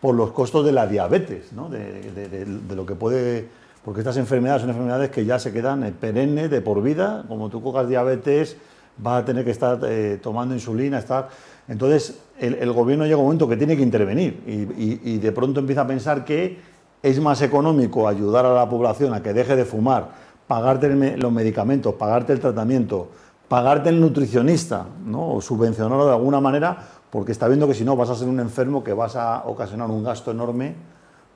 por 0.00 0.16
los 0.16 0.32
costos 0.32 0.66
de 0.66 0.72
la 0.72 0.88
diabetes, 0.88 1.52
¿no? 1.52 1.68
de, 1.68 2.10
de, 2.10 2.44
de 2.44 2.74
lo 2.74 2.84
que 2.84 2.96
puede 2.96 3.46
porque 3.84 4.00
estas 4.00 4.16
enfermedades 4.16 4.62
son 4.62 4.70
enfermedades 4.70 5.10
que 5.10 5.24
ya 5.26 5.38
se 5.38 5.52
quedan 5.52 5.82
perennes 6.00 6.50
de 6.50 6.62
por 6.62 6.82
vida, 6.82 7.24
como 7.28 7.50
tú 7.50 7.62
cojas 7.62 7.86
diabetes, 7.86 8.56
vas 8.96 9.22
a 9.22 9.24
tener 9.24 9.44
que 9.44 9.50
estar 9.50 9.78
eh, 9.84 10.18
tomando 10.22 10.54
insulina, 10.54 10.98
estar... 10.98 11.28
Entonces, 11.68 12.18
el, 12.38 12.72
gobierno 12.72 13.04
llega 13.04 13.16
un 13.16 13.24
momento 13.24 13.48
que 13.48 13.56
tiene 13.56 13.76
que 13.76 13.82
intervenir. 13.82 14.42
Y, 14.46 15.18
de 15.18 15.32
pronto 15.32 15.60
empieza 15.60 15.82
a 15.82 15.86
pensar 15.86 16.24
que 16.24 16.58
es 17.02 17.20
más 17.20 17.42
económico 17.42 18.08
ayudar 18.08 18.46
a 18.46 18.54
la 18.54 18.68
población 18.68 19.12
a 19.14 19.22
que 19.22 19.32
deje 19.32 19.56
de 19.56 19.64
fumar, 19.64 20.08
pagarte 20.46 20.88
los 21.16 21.32
medicamentos, 21.32 21.94
pagarte 21.94 22.32
el 22.32 22.40
tratamiento, 22.40 23.08
pagarte 23.48 23.90
el 23.90 24.00
nutricionista, 24.00 24.86
¿no? 25.04 25.34
o 25.34 25.40
subvencionarlo 25.40 26.06
de 26.06 26.12
alguna 26.12 26.40
manera, 26.40 26.76
porque 27.10 27.32
está 27.32 27.48
viendo 27.48 27.66
que 27.66 27.74
si 27.74 27.84
no 27.84 27.96
vas 27.96 28.10
a 28.10 28.14
ser 28.14 28.28
un 28.28 28.40
enfermo 28.40 28.84
que 28.84 28.92
vas 28.92 29.16
a 29.16 29.42
ocasionar 29.46 29.90
un 29.90 30.04
gasto 30.04 30.30
enorme 30.30 30.74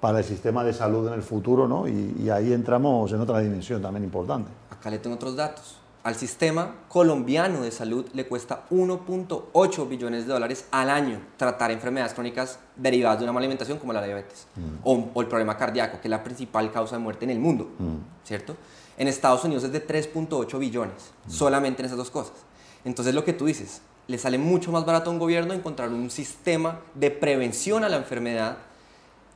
para 0.01 0.19
el 0.19 0.25
sistema 0.25 0.65
de 0.65 0.73
salud 0.73 1.07
en 1.09 1.15
el 1.15 1.23
futuro, 1.23 1.67
¿no? 1.67 1.89
Y, 1.89 2.31
ahí 2.31 2.53
entramos 2.53 3.11
en 3.13 3.21
otra 3.21 3.41
dimensión 3.41 3.83
también 3.83 4.05
importante. 4.05 4.51
Acá 4.71 4.91
le 4.91 4.99
tengo 4.99 5.17
otros 5.17 5.35
datos. 5.37 5.77
Al 6.05 6.15
sistema 6.15 6.75
colombiano 6.89 7.63
de 7.63 7.71
salud 7.71 8.07
le 8.15 8.27
cuesta 8.27 8.65
1.8 8.71 9.89
billones 9.89 10.27
de 10.27 10.33
dólares 10.33 10.67
al 10.71 10.89
año 10.89 11.21
tratar 11.37 11.71
enfermedades 11.71 12.15
crónicas 12.15 12.61
derivadas 12.77 13.19
de 13.19 13.25
una 13.25 13.33
mala 13.33 13.45
alimentación 13.45 13.79
como 13.79 13.93
la 13.93 14.03
diabetes 14.03 14.47
mm. 14.57 14.79
o, 14.85 15.21
el 15.21 15.27
problema 15.27 15.57
cardíaco, 15.57 16.01
que 16.01 16.07
es 16.07 16.11
la 16.11 16.23
principal 16.23 16.71
causa 16.71 16.97
de 16.97 17.03
muerte 17.03 17.25
en 17.25 17.33
el 17.33 17.41
mundo, 17.41 17.69
mm. 17.79 18.25
¿cierto? 18.25 18.57
En 18.97 19.09
Estados 19.09 19.45
Unidos 19.45 19.65
es 19.65 19.73
de 19.73 19.87
3.8 19.87 20.59
billones, 20.59 21.11
mm. 21.27 21.31
solamente 21.31 21.83
en 21.83 21.87
esas 21.87 21.99
dos 21.99 22.11
cosas. 22.11 22.37
Entonces 22.85 23.13
lo 23.15 23.25
que 23.25 23.33
tú 23.33 23.47
dices, 23.47 23.83
le 24.07 24.19
sale 24.19 24.39
mucho 24.39 24.73
más 24.73 24.87
barato 24.87 25.11
a 25.11 25.13
un 25.13 25.19
gobierno 25.19 25.53
encontrar 25.53 25.91
un 25.91 26.11
sistema 26.11 26.81
de 26.95 27.11
prevención 27.11 27.85
a 27.85 27.89
la 27.89 27.97
enfermedad 27.97 28.59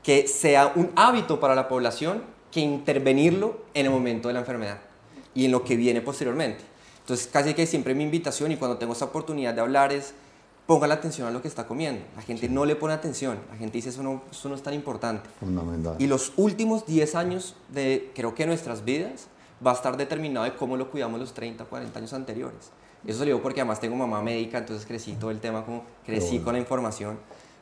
que 0.02 0.26
sea 0.26 0.72
un 0.74 0.90
hábito 0.96 1.40
para 1.40 1.54
la 1.54 1.68
población 1.68 2.22
que 2.50 2.60
intervenirlo 2.60 3.62
en 3.74 3.86
el 3.86 3.92
momento 3.92 4.28
de 4.28 4.34
la 4.34 4.40
enfermedad 4.40 4.78
y 5.34 5.44
en 5.46 5.52
lo 5.52 5.64
que 5.64 5.76
viene 5.76 6.00
posteriormente. 6.00 6.64
Entonces, 7.00 7.26
casi 7.26 7.54
que 7.54 7.66
siempre 7.66 7.94
mi 7.94 8.04
invitación 8.04 8.52
y 8.52 8.56
cuando 8.56 8.78
tengo 8.78 8.92
esta 8.92 9.06
oportunidad 9.06 9.54
de 9.54 9.60
hablar 9.60 9.92
es, 9.92 10.14
ponga 10.66 10.86
la 10.86 10.94
atención 10.94 11.26
a 11.26 11.30
lo 11.30 11.42
que 11.42 11.48
está 11.48 11.66
comiendo. 11.66 12.04
La 12.14 12.22
gente 12.22 12.48
no 12.48 12.64
le 12.64 12.76
pone 12.76 12.94
atención, 12.94 13.38
la 13.50 13.56
gente 13.56 13.78
dice 13.78 13.88
eso 13.88 14.02
no, 14.02 14.22
eso 14.30 14.48
no 14.48 14.54
es 14.54 14.62
tan 14.62 14.74
importante. 14.74 15.28
Fundamental. 15.40 15.96
Y 15.98 16.06
los 16.06 16.32
últimos 16.36 16.86
10 16.86 17.14
años 17.14 17.56
de, 17.70 18.12
creo 18.14 18.34
que 18.34 18.46
nuestras 18.46 18.84
vidas, 18.84 19.28
va 19.64 19.70
a 19.70 19.74
estar 19.74 19.96
determinado 19.96 20.44
de 20.44 20.54
cómo 20.54 20.76
lo 20.76 20.90
cuidamos 20.90 21.20
los 21.20 21.32
30, 21.34 21.64
40 21.64 21.98
años 21.98 22.12
anteriores. 22.12 22.70
Eso 23.06 23.20
lo 23.20 23.26
digo 23.26 23.42
porque 23.42 23.60
además 23.60 23.80
tengo 23.80 23.96
mamá 23.96 24.22
médica, 24.22 24.58
entonces 24.58 24.86
crecí 24.86 25.12
todo 25.14 25.30
el 25.30 25.40
tema, 25.40 25.64
como 25.64 25.84
crecí 26.04 26.38
con 26.40 26.54
la 26.54 26.60
información, 26.60 27.18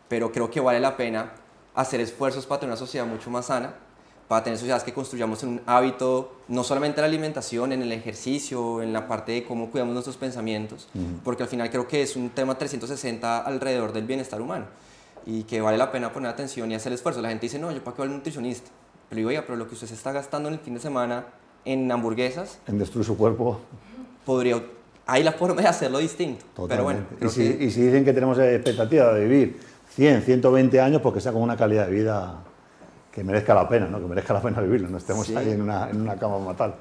pero 0.09 0.33
creo 0.33 0.51
que 0.51 0.61
vale 0.61 0.81
la 0.81 0.97
pena 0.97 1.33
hacer 1.75 2.01
esfuerzos 2.01 2.47
para 2.47 2.61
tener 2.61 2.73
una 2.73 2.79
sociedad 2.79 3.07
mucho 3.07 3.31
más 3.31 3.47
sana, 3.47 3.75
para 4.29 4.45
tener 4.45 4.59
sociedades 4.59 4.85
que 4.85 4.93
construyamos 4.93 5.43
en 5.43 5.49
un 5.49 5.61
hábito, 5.67 6.33
no 6.47 6.63
solamente 6.63 7.01
en 7.01 7.03
la 7.03 7.09
alimentación, 7.09 7.73
en 7.73 7.83
el 7.83 7.91
ejercicio, 7.93 8.81
en 8.81 8.93
la 8.93 9.09
parte 9.09 9.33
de 9.33 9.45
cómo 9.45 9.71
cuidamos 9.71 9.93
nuestros 9.93 10.17
pensamientos, 10.17 10.89
porque 11.25 11.43
al 11.43 11.49
final 11.49 11.69
creo 11.71 11.89
que 11.89 12.03
es 12.03 12.15
un 12.15 12.31
tema 12.31 12.57
360 12.57 13.39
alrededor 13.39 13.93
del 13.93 14.07
bienestar 14.07 14.41
humano 14.41 14.67
y 15.27 15.43
que 15.43 15.61
vale 15.61 15.77
la 15.77 15.91
pena 15.91 16.13
poner 16.13 16.31
atención 16.31 16.71
y 16.71 16.75
hacer 16.75 16.93
el 16.93 16.95
esfuerzo. 16.95 17.21
La 17.21 17.29
gente 17.29 17.47
dice, 17.47 17.59
no, 17.59 17.73
yo 17.73 17.83
para 17.83 17.97
qué 17.97 18.03
voy 18.03 18.09
al 18.09 18.17
nutricionista. 18.17 18.71
Pero 19.09 19.19
digo, 19.19 19.29
oiga, 19.31 19.43
pero 19.45 19.57
lo 19.57 19.67
que 19.67 19.75
usted 19.75 19.89
se 19.89 19.95
está 19.95 20.13
gastando 20.13 20.49
en 20.49 20.55
el 20.55 20.61
fin 20.61 20.75
de 20.75 20.81
semana 20.81 21.27
en 21.65 21.91
hamburguesas. 21.91 22.59
En 22.67 22.79
destruir 22.79 23.05
su 23.05 23.17
cuerpo. 23.17 23.61
Podría, 24.25 24.63
hay 25.07 25.25
la 25.25 25.33
forma 25.33 25.61
de 25.61 25.69
hacerlo 25.69 25.99
distinto. 25.99 26.45
Pero 26.69 26.85
bueno, 26.85 27.01
y 27.21 27.29
si, 27.29 27.43
y 27.43 27.71
si 27.71 27.83
dicen 27.83 28.05
que 28.05 28.13
tenemos 28.13 28.39
expectativa 28.39 29.13
de 29.13 29.27
vivir 29.27 29.61
100, 29.91 30.23
120 30.23 30.81
años, 30.81 31.03
porque 31.03 31.21
sea 31.21 31.33
con 31.33 31.43
una 31.43 31.57
calidad 31.57 31.87
de 31.87 31.93
vida 31.93 32.39
que 33.13 33.25
merezca 33.25 33.55
la 33.55 33.69
pena, 33.69 33.87
¿no? 33.87 33.99
que 33.99 34.07
merezca 34.07 34.33
la 34.33 34.41
pena 34.41 34.61
vivirlo, 34.61 34.89
no 34.89 34.99
estemos 34.99 35.29
ahí 35.37 35.51
en 35.51 35.63
una, 35.63 35.91
en 35.91 36.01
una 36.01 36.17
cama 36.17 36.39
matal. 36.39 36.75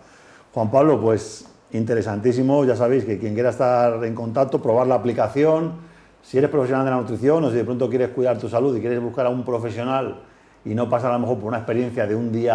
Juan 0.53 0.69
Pablo, 0.69 1.01
pues 1.01 1.45
interesantísimo, 1.71 2.65
ya 2.65 2.75
sabéis 2.75 3.05
que 3.05 3.19
quien 3.19 3.33
quiera 3.33 3.49
estar 3.49 4.03
en 4.03 4.15
contacto, 4.15 4.61
probar 4.61 4.87
la 4.87 4.95
aplicación, 4.95 5.73
si 6.21 6.37
eres 6.37 6.49
profesional 6.49 6.85
de 6.85 6.91
la 6.91 6.97
nutrición 6.97 7.43
o 7.43 7.49
si 7.49 7.57
de 7.57 7.63
pronto 7.63 7.89
quieres 7.89 8.09
cuidar 8.09 8.37
tu 8.37 8.49
salud 8.49 8.75
y 8.75 8.79
quieres 8.79 9.01
buscar 9.01 9.25
a 9.25 9.29
un 9.29 9.43
profesional 9.43 10.21
y 10.65 10.75
no 10.75 10.89
pasar 10.89 11.11
a 11.11 11.13
lo 11.13 11.19
mejor 11.19 11.37
por 11.37 11.47
una 11.47 11.57
experiencia 11.57 12.05
de 12.05 12.15
un 12.15 12.31
día 12.31 12.53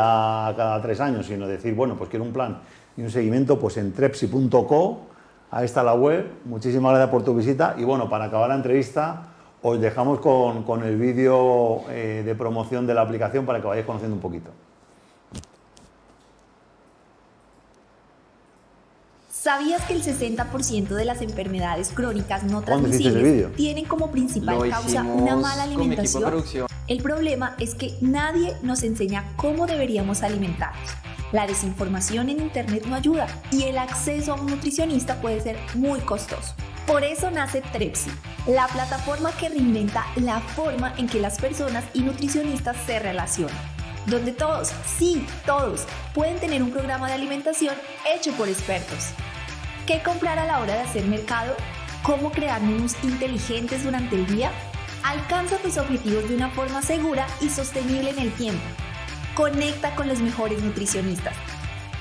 cada 0.56 0.80
tres 0.82 1.00
años, 1.00 1.26
sino 1.26 1.46
decir, 1.46 1.74
bueno, 1.74 1.96
pues 1.96 2.10
quiero 2.10 2.24
un 2.24 2.32
plan 2.32 2.58
y 2.96 3.02
un 3.02 3.10
seguimiento, 3.10 3.58
pues 3.58 3.76
en 3.76 3.92
trepsi.co, 3.92 5.00
ahí 5.50 5.64
está 5.64 5.82
la 5.82 5.94
web, 5.94 6.26
muchísimas 6.44 6.92
gracias 6.92 7.10
por 7.10 7.24
tu 7.24 7.34
visita 7.34 7.74
y 7.78 7.84
bueno, 7.84 8.08
para 8.08 8.26
acabar 8.26 8.48
la 8.50 8.56
entrevista, 8.56 9.33
os 9.66 9.80
dejamos 9.80 10.20
con, 10.20 10.62
con 10.62 10.84
el 10.84 10.98
vídeo 10.98 11.88
eh, 11.88 12.22
de 12.22 12.34
promoción 12.34 12.86
de 12.86 12.92
la 12.92 13.00
aplicación 13.00 13.46
para 13.46 13.62
que 13.62 13.66
vayáis 13.66 13.86
conociendo 13.86 14.14
un 14.14 14.20
poquito. 14.20 14.50
¿Sabías 19.30 19.82
que 19.86 19.94
el 19.94 20.02
60% 20.02 20.88
de 20.88 21.04
las 21.06 21.22
enfermedades 21.22 21.90
crónicas 21.94 22.44
no 22.44 22.60
transmisibles 22.60 23.54
tienen 23.56 23.86
como 23.86 24.10
principal 24.10 24.68
causa 24.68 25.02
una 25.02 25.34
mala 25.36 25.62
alimentación? 25.62 26.44
El 26.86 27.02
problema 27.02 27.56
es 27.58 27.74
que 27.74 27.96
nadie 28.02 28.54
nos 28.62 28.82
enseña 28.82 29.32
cómo 29.36 29.66
deberíamos 29.66 30.22
alimentarnos. 30.22 30.90
La 31.32 31.46
desinformación 31.46 32.28
en 32.28 32.40
Internet 32.40 32.84
no 32.86 32.94
ayuda 32.94 33.28
y 33.50 33.62
el 33.62 33.78
acceso 33.78 34.34
a 34.34 34.40
un 34.40 34.46
nutricionista 34.46 35.22
puede 35.22 35.40
ser 35.40 35.56
muy 35.74 36.00
costoso. 36.00 36.54
Por 36.86 37.02
eso 37.02 37.30
nace 37.30 37.62
Trepsi, 37.72 38.10
la 38.46 38.66
plataforma 38.68 39.32
que 39.32 39.48
reinventa 39.48 40.06
la 40.16 40.40
forma 40.40 40.94
en 40.98 41.08
que 41.08 41.20
las 41.20 41.38
personas 41.38 41.84
y 41.94 42.00
nutricionistas 42.00 42.76
se 42.86 42.98
relacionan, 42.98 43.56
donde 44.06 44.32
todos, 44.32 44.72
sí, 44.98 45.26
todos, 45.46 45.86
pueden 46.12 46.38
tener 46.38 46.62
un 46.62 46.70
programa 46.70 47.08
de 47.08 47.14
alimentación 47.14 47.74
hecho 48.14 48.32
por 48.32 48.48
expertos. 48.48 49.10
¿Qué 49.86 50.02
comprar 50.02 50.38
a 50.38 50.46
la 50.46 50.60
hora 50.60 50.74
de 50.74 50.80
hacer 50.80 51.04
mercado? 51.06 51.54
¿Cómo 52.02 52.30
crear 52.32 52.60
menús 52.60 52.96
inteligentes 53.02 53.82
durante 53.82 54.16
el 54.16 54.26
día? 54.26 54.50
Alcanza 55.02 55.56
tus 55.58 55.78
objetivos 55.78 56.28
de 56.28 56.36
una 56.36 56.50
forma 56.50 56.82
segura 56.82 57.26
y 57.40 57.48
sostenible 57.48 58.10
en 58.10 58.18
el 58.18 58.32
tiempo. 58.32 58.64
Conecta 59.34 59.94
con 59.94 60.08
los 60.08 60.20
mejores 60.20 60.62
nutricionistas 60.62 61.34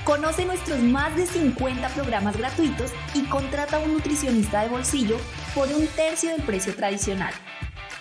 Conoce 0.04 0.44
nuestros 0.44 0.80
más 0.80 1.16
de 1.16 1.26
50 1.26 1.88
programas 1.88 2.36
gratuitos 2.36 2.92
y 3.14 3.22
contrata 3.24 3.78
a 3.78 3.80
un 3.80 3.94
nutricionista 3.94 4.60
de 4.60 4.68
bolsillo 4.68 5.16
por 5.54 5.66
un 5.68 5.86
tercio 5.86 6.30
del 6.30 6.42
precio 6.42 6.74
tradicional. 6.74 7.32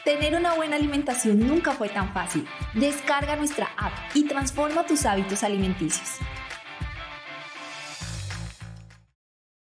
Tener 0.03 0.35
una 0.35 0.53
buena 0.53 0.75
alimentación 0.75 1.39
nunca 1.47 1.71
fue 1.71 1.87
tan 1.87 2.13
fácil. 2.13 2.45
Descarga 2.73 3.37
nuestra 3.37 3.69
app 3.77 3.93
y 4.13 4.25
transforma 4.25 4.85
tus 4.85 5.05
hábitos 5.05 5.43
alimenticios. 5.43 6.19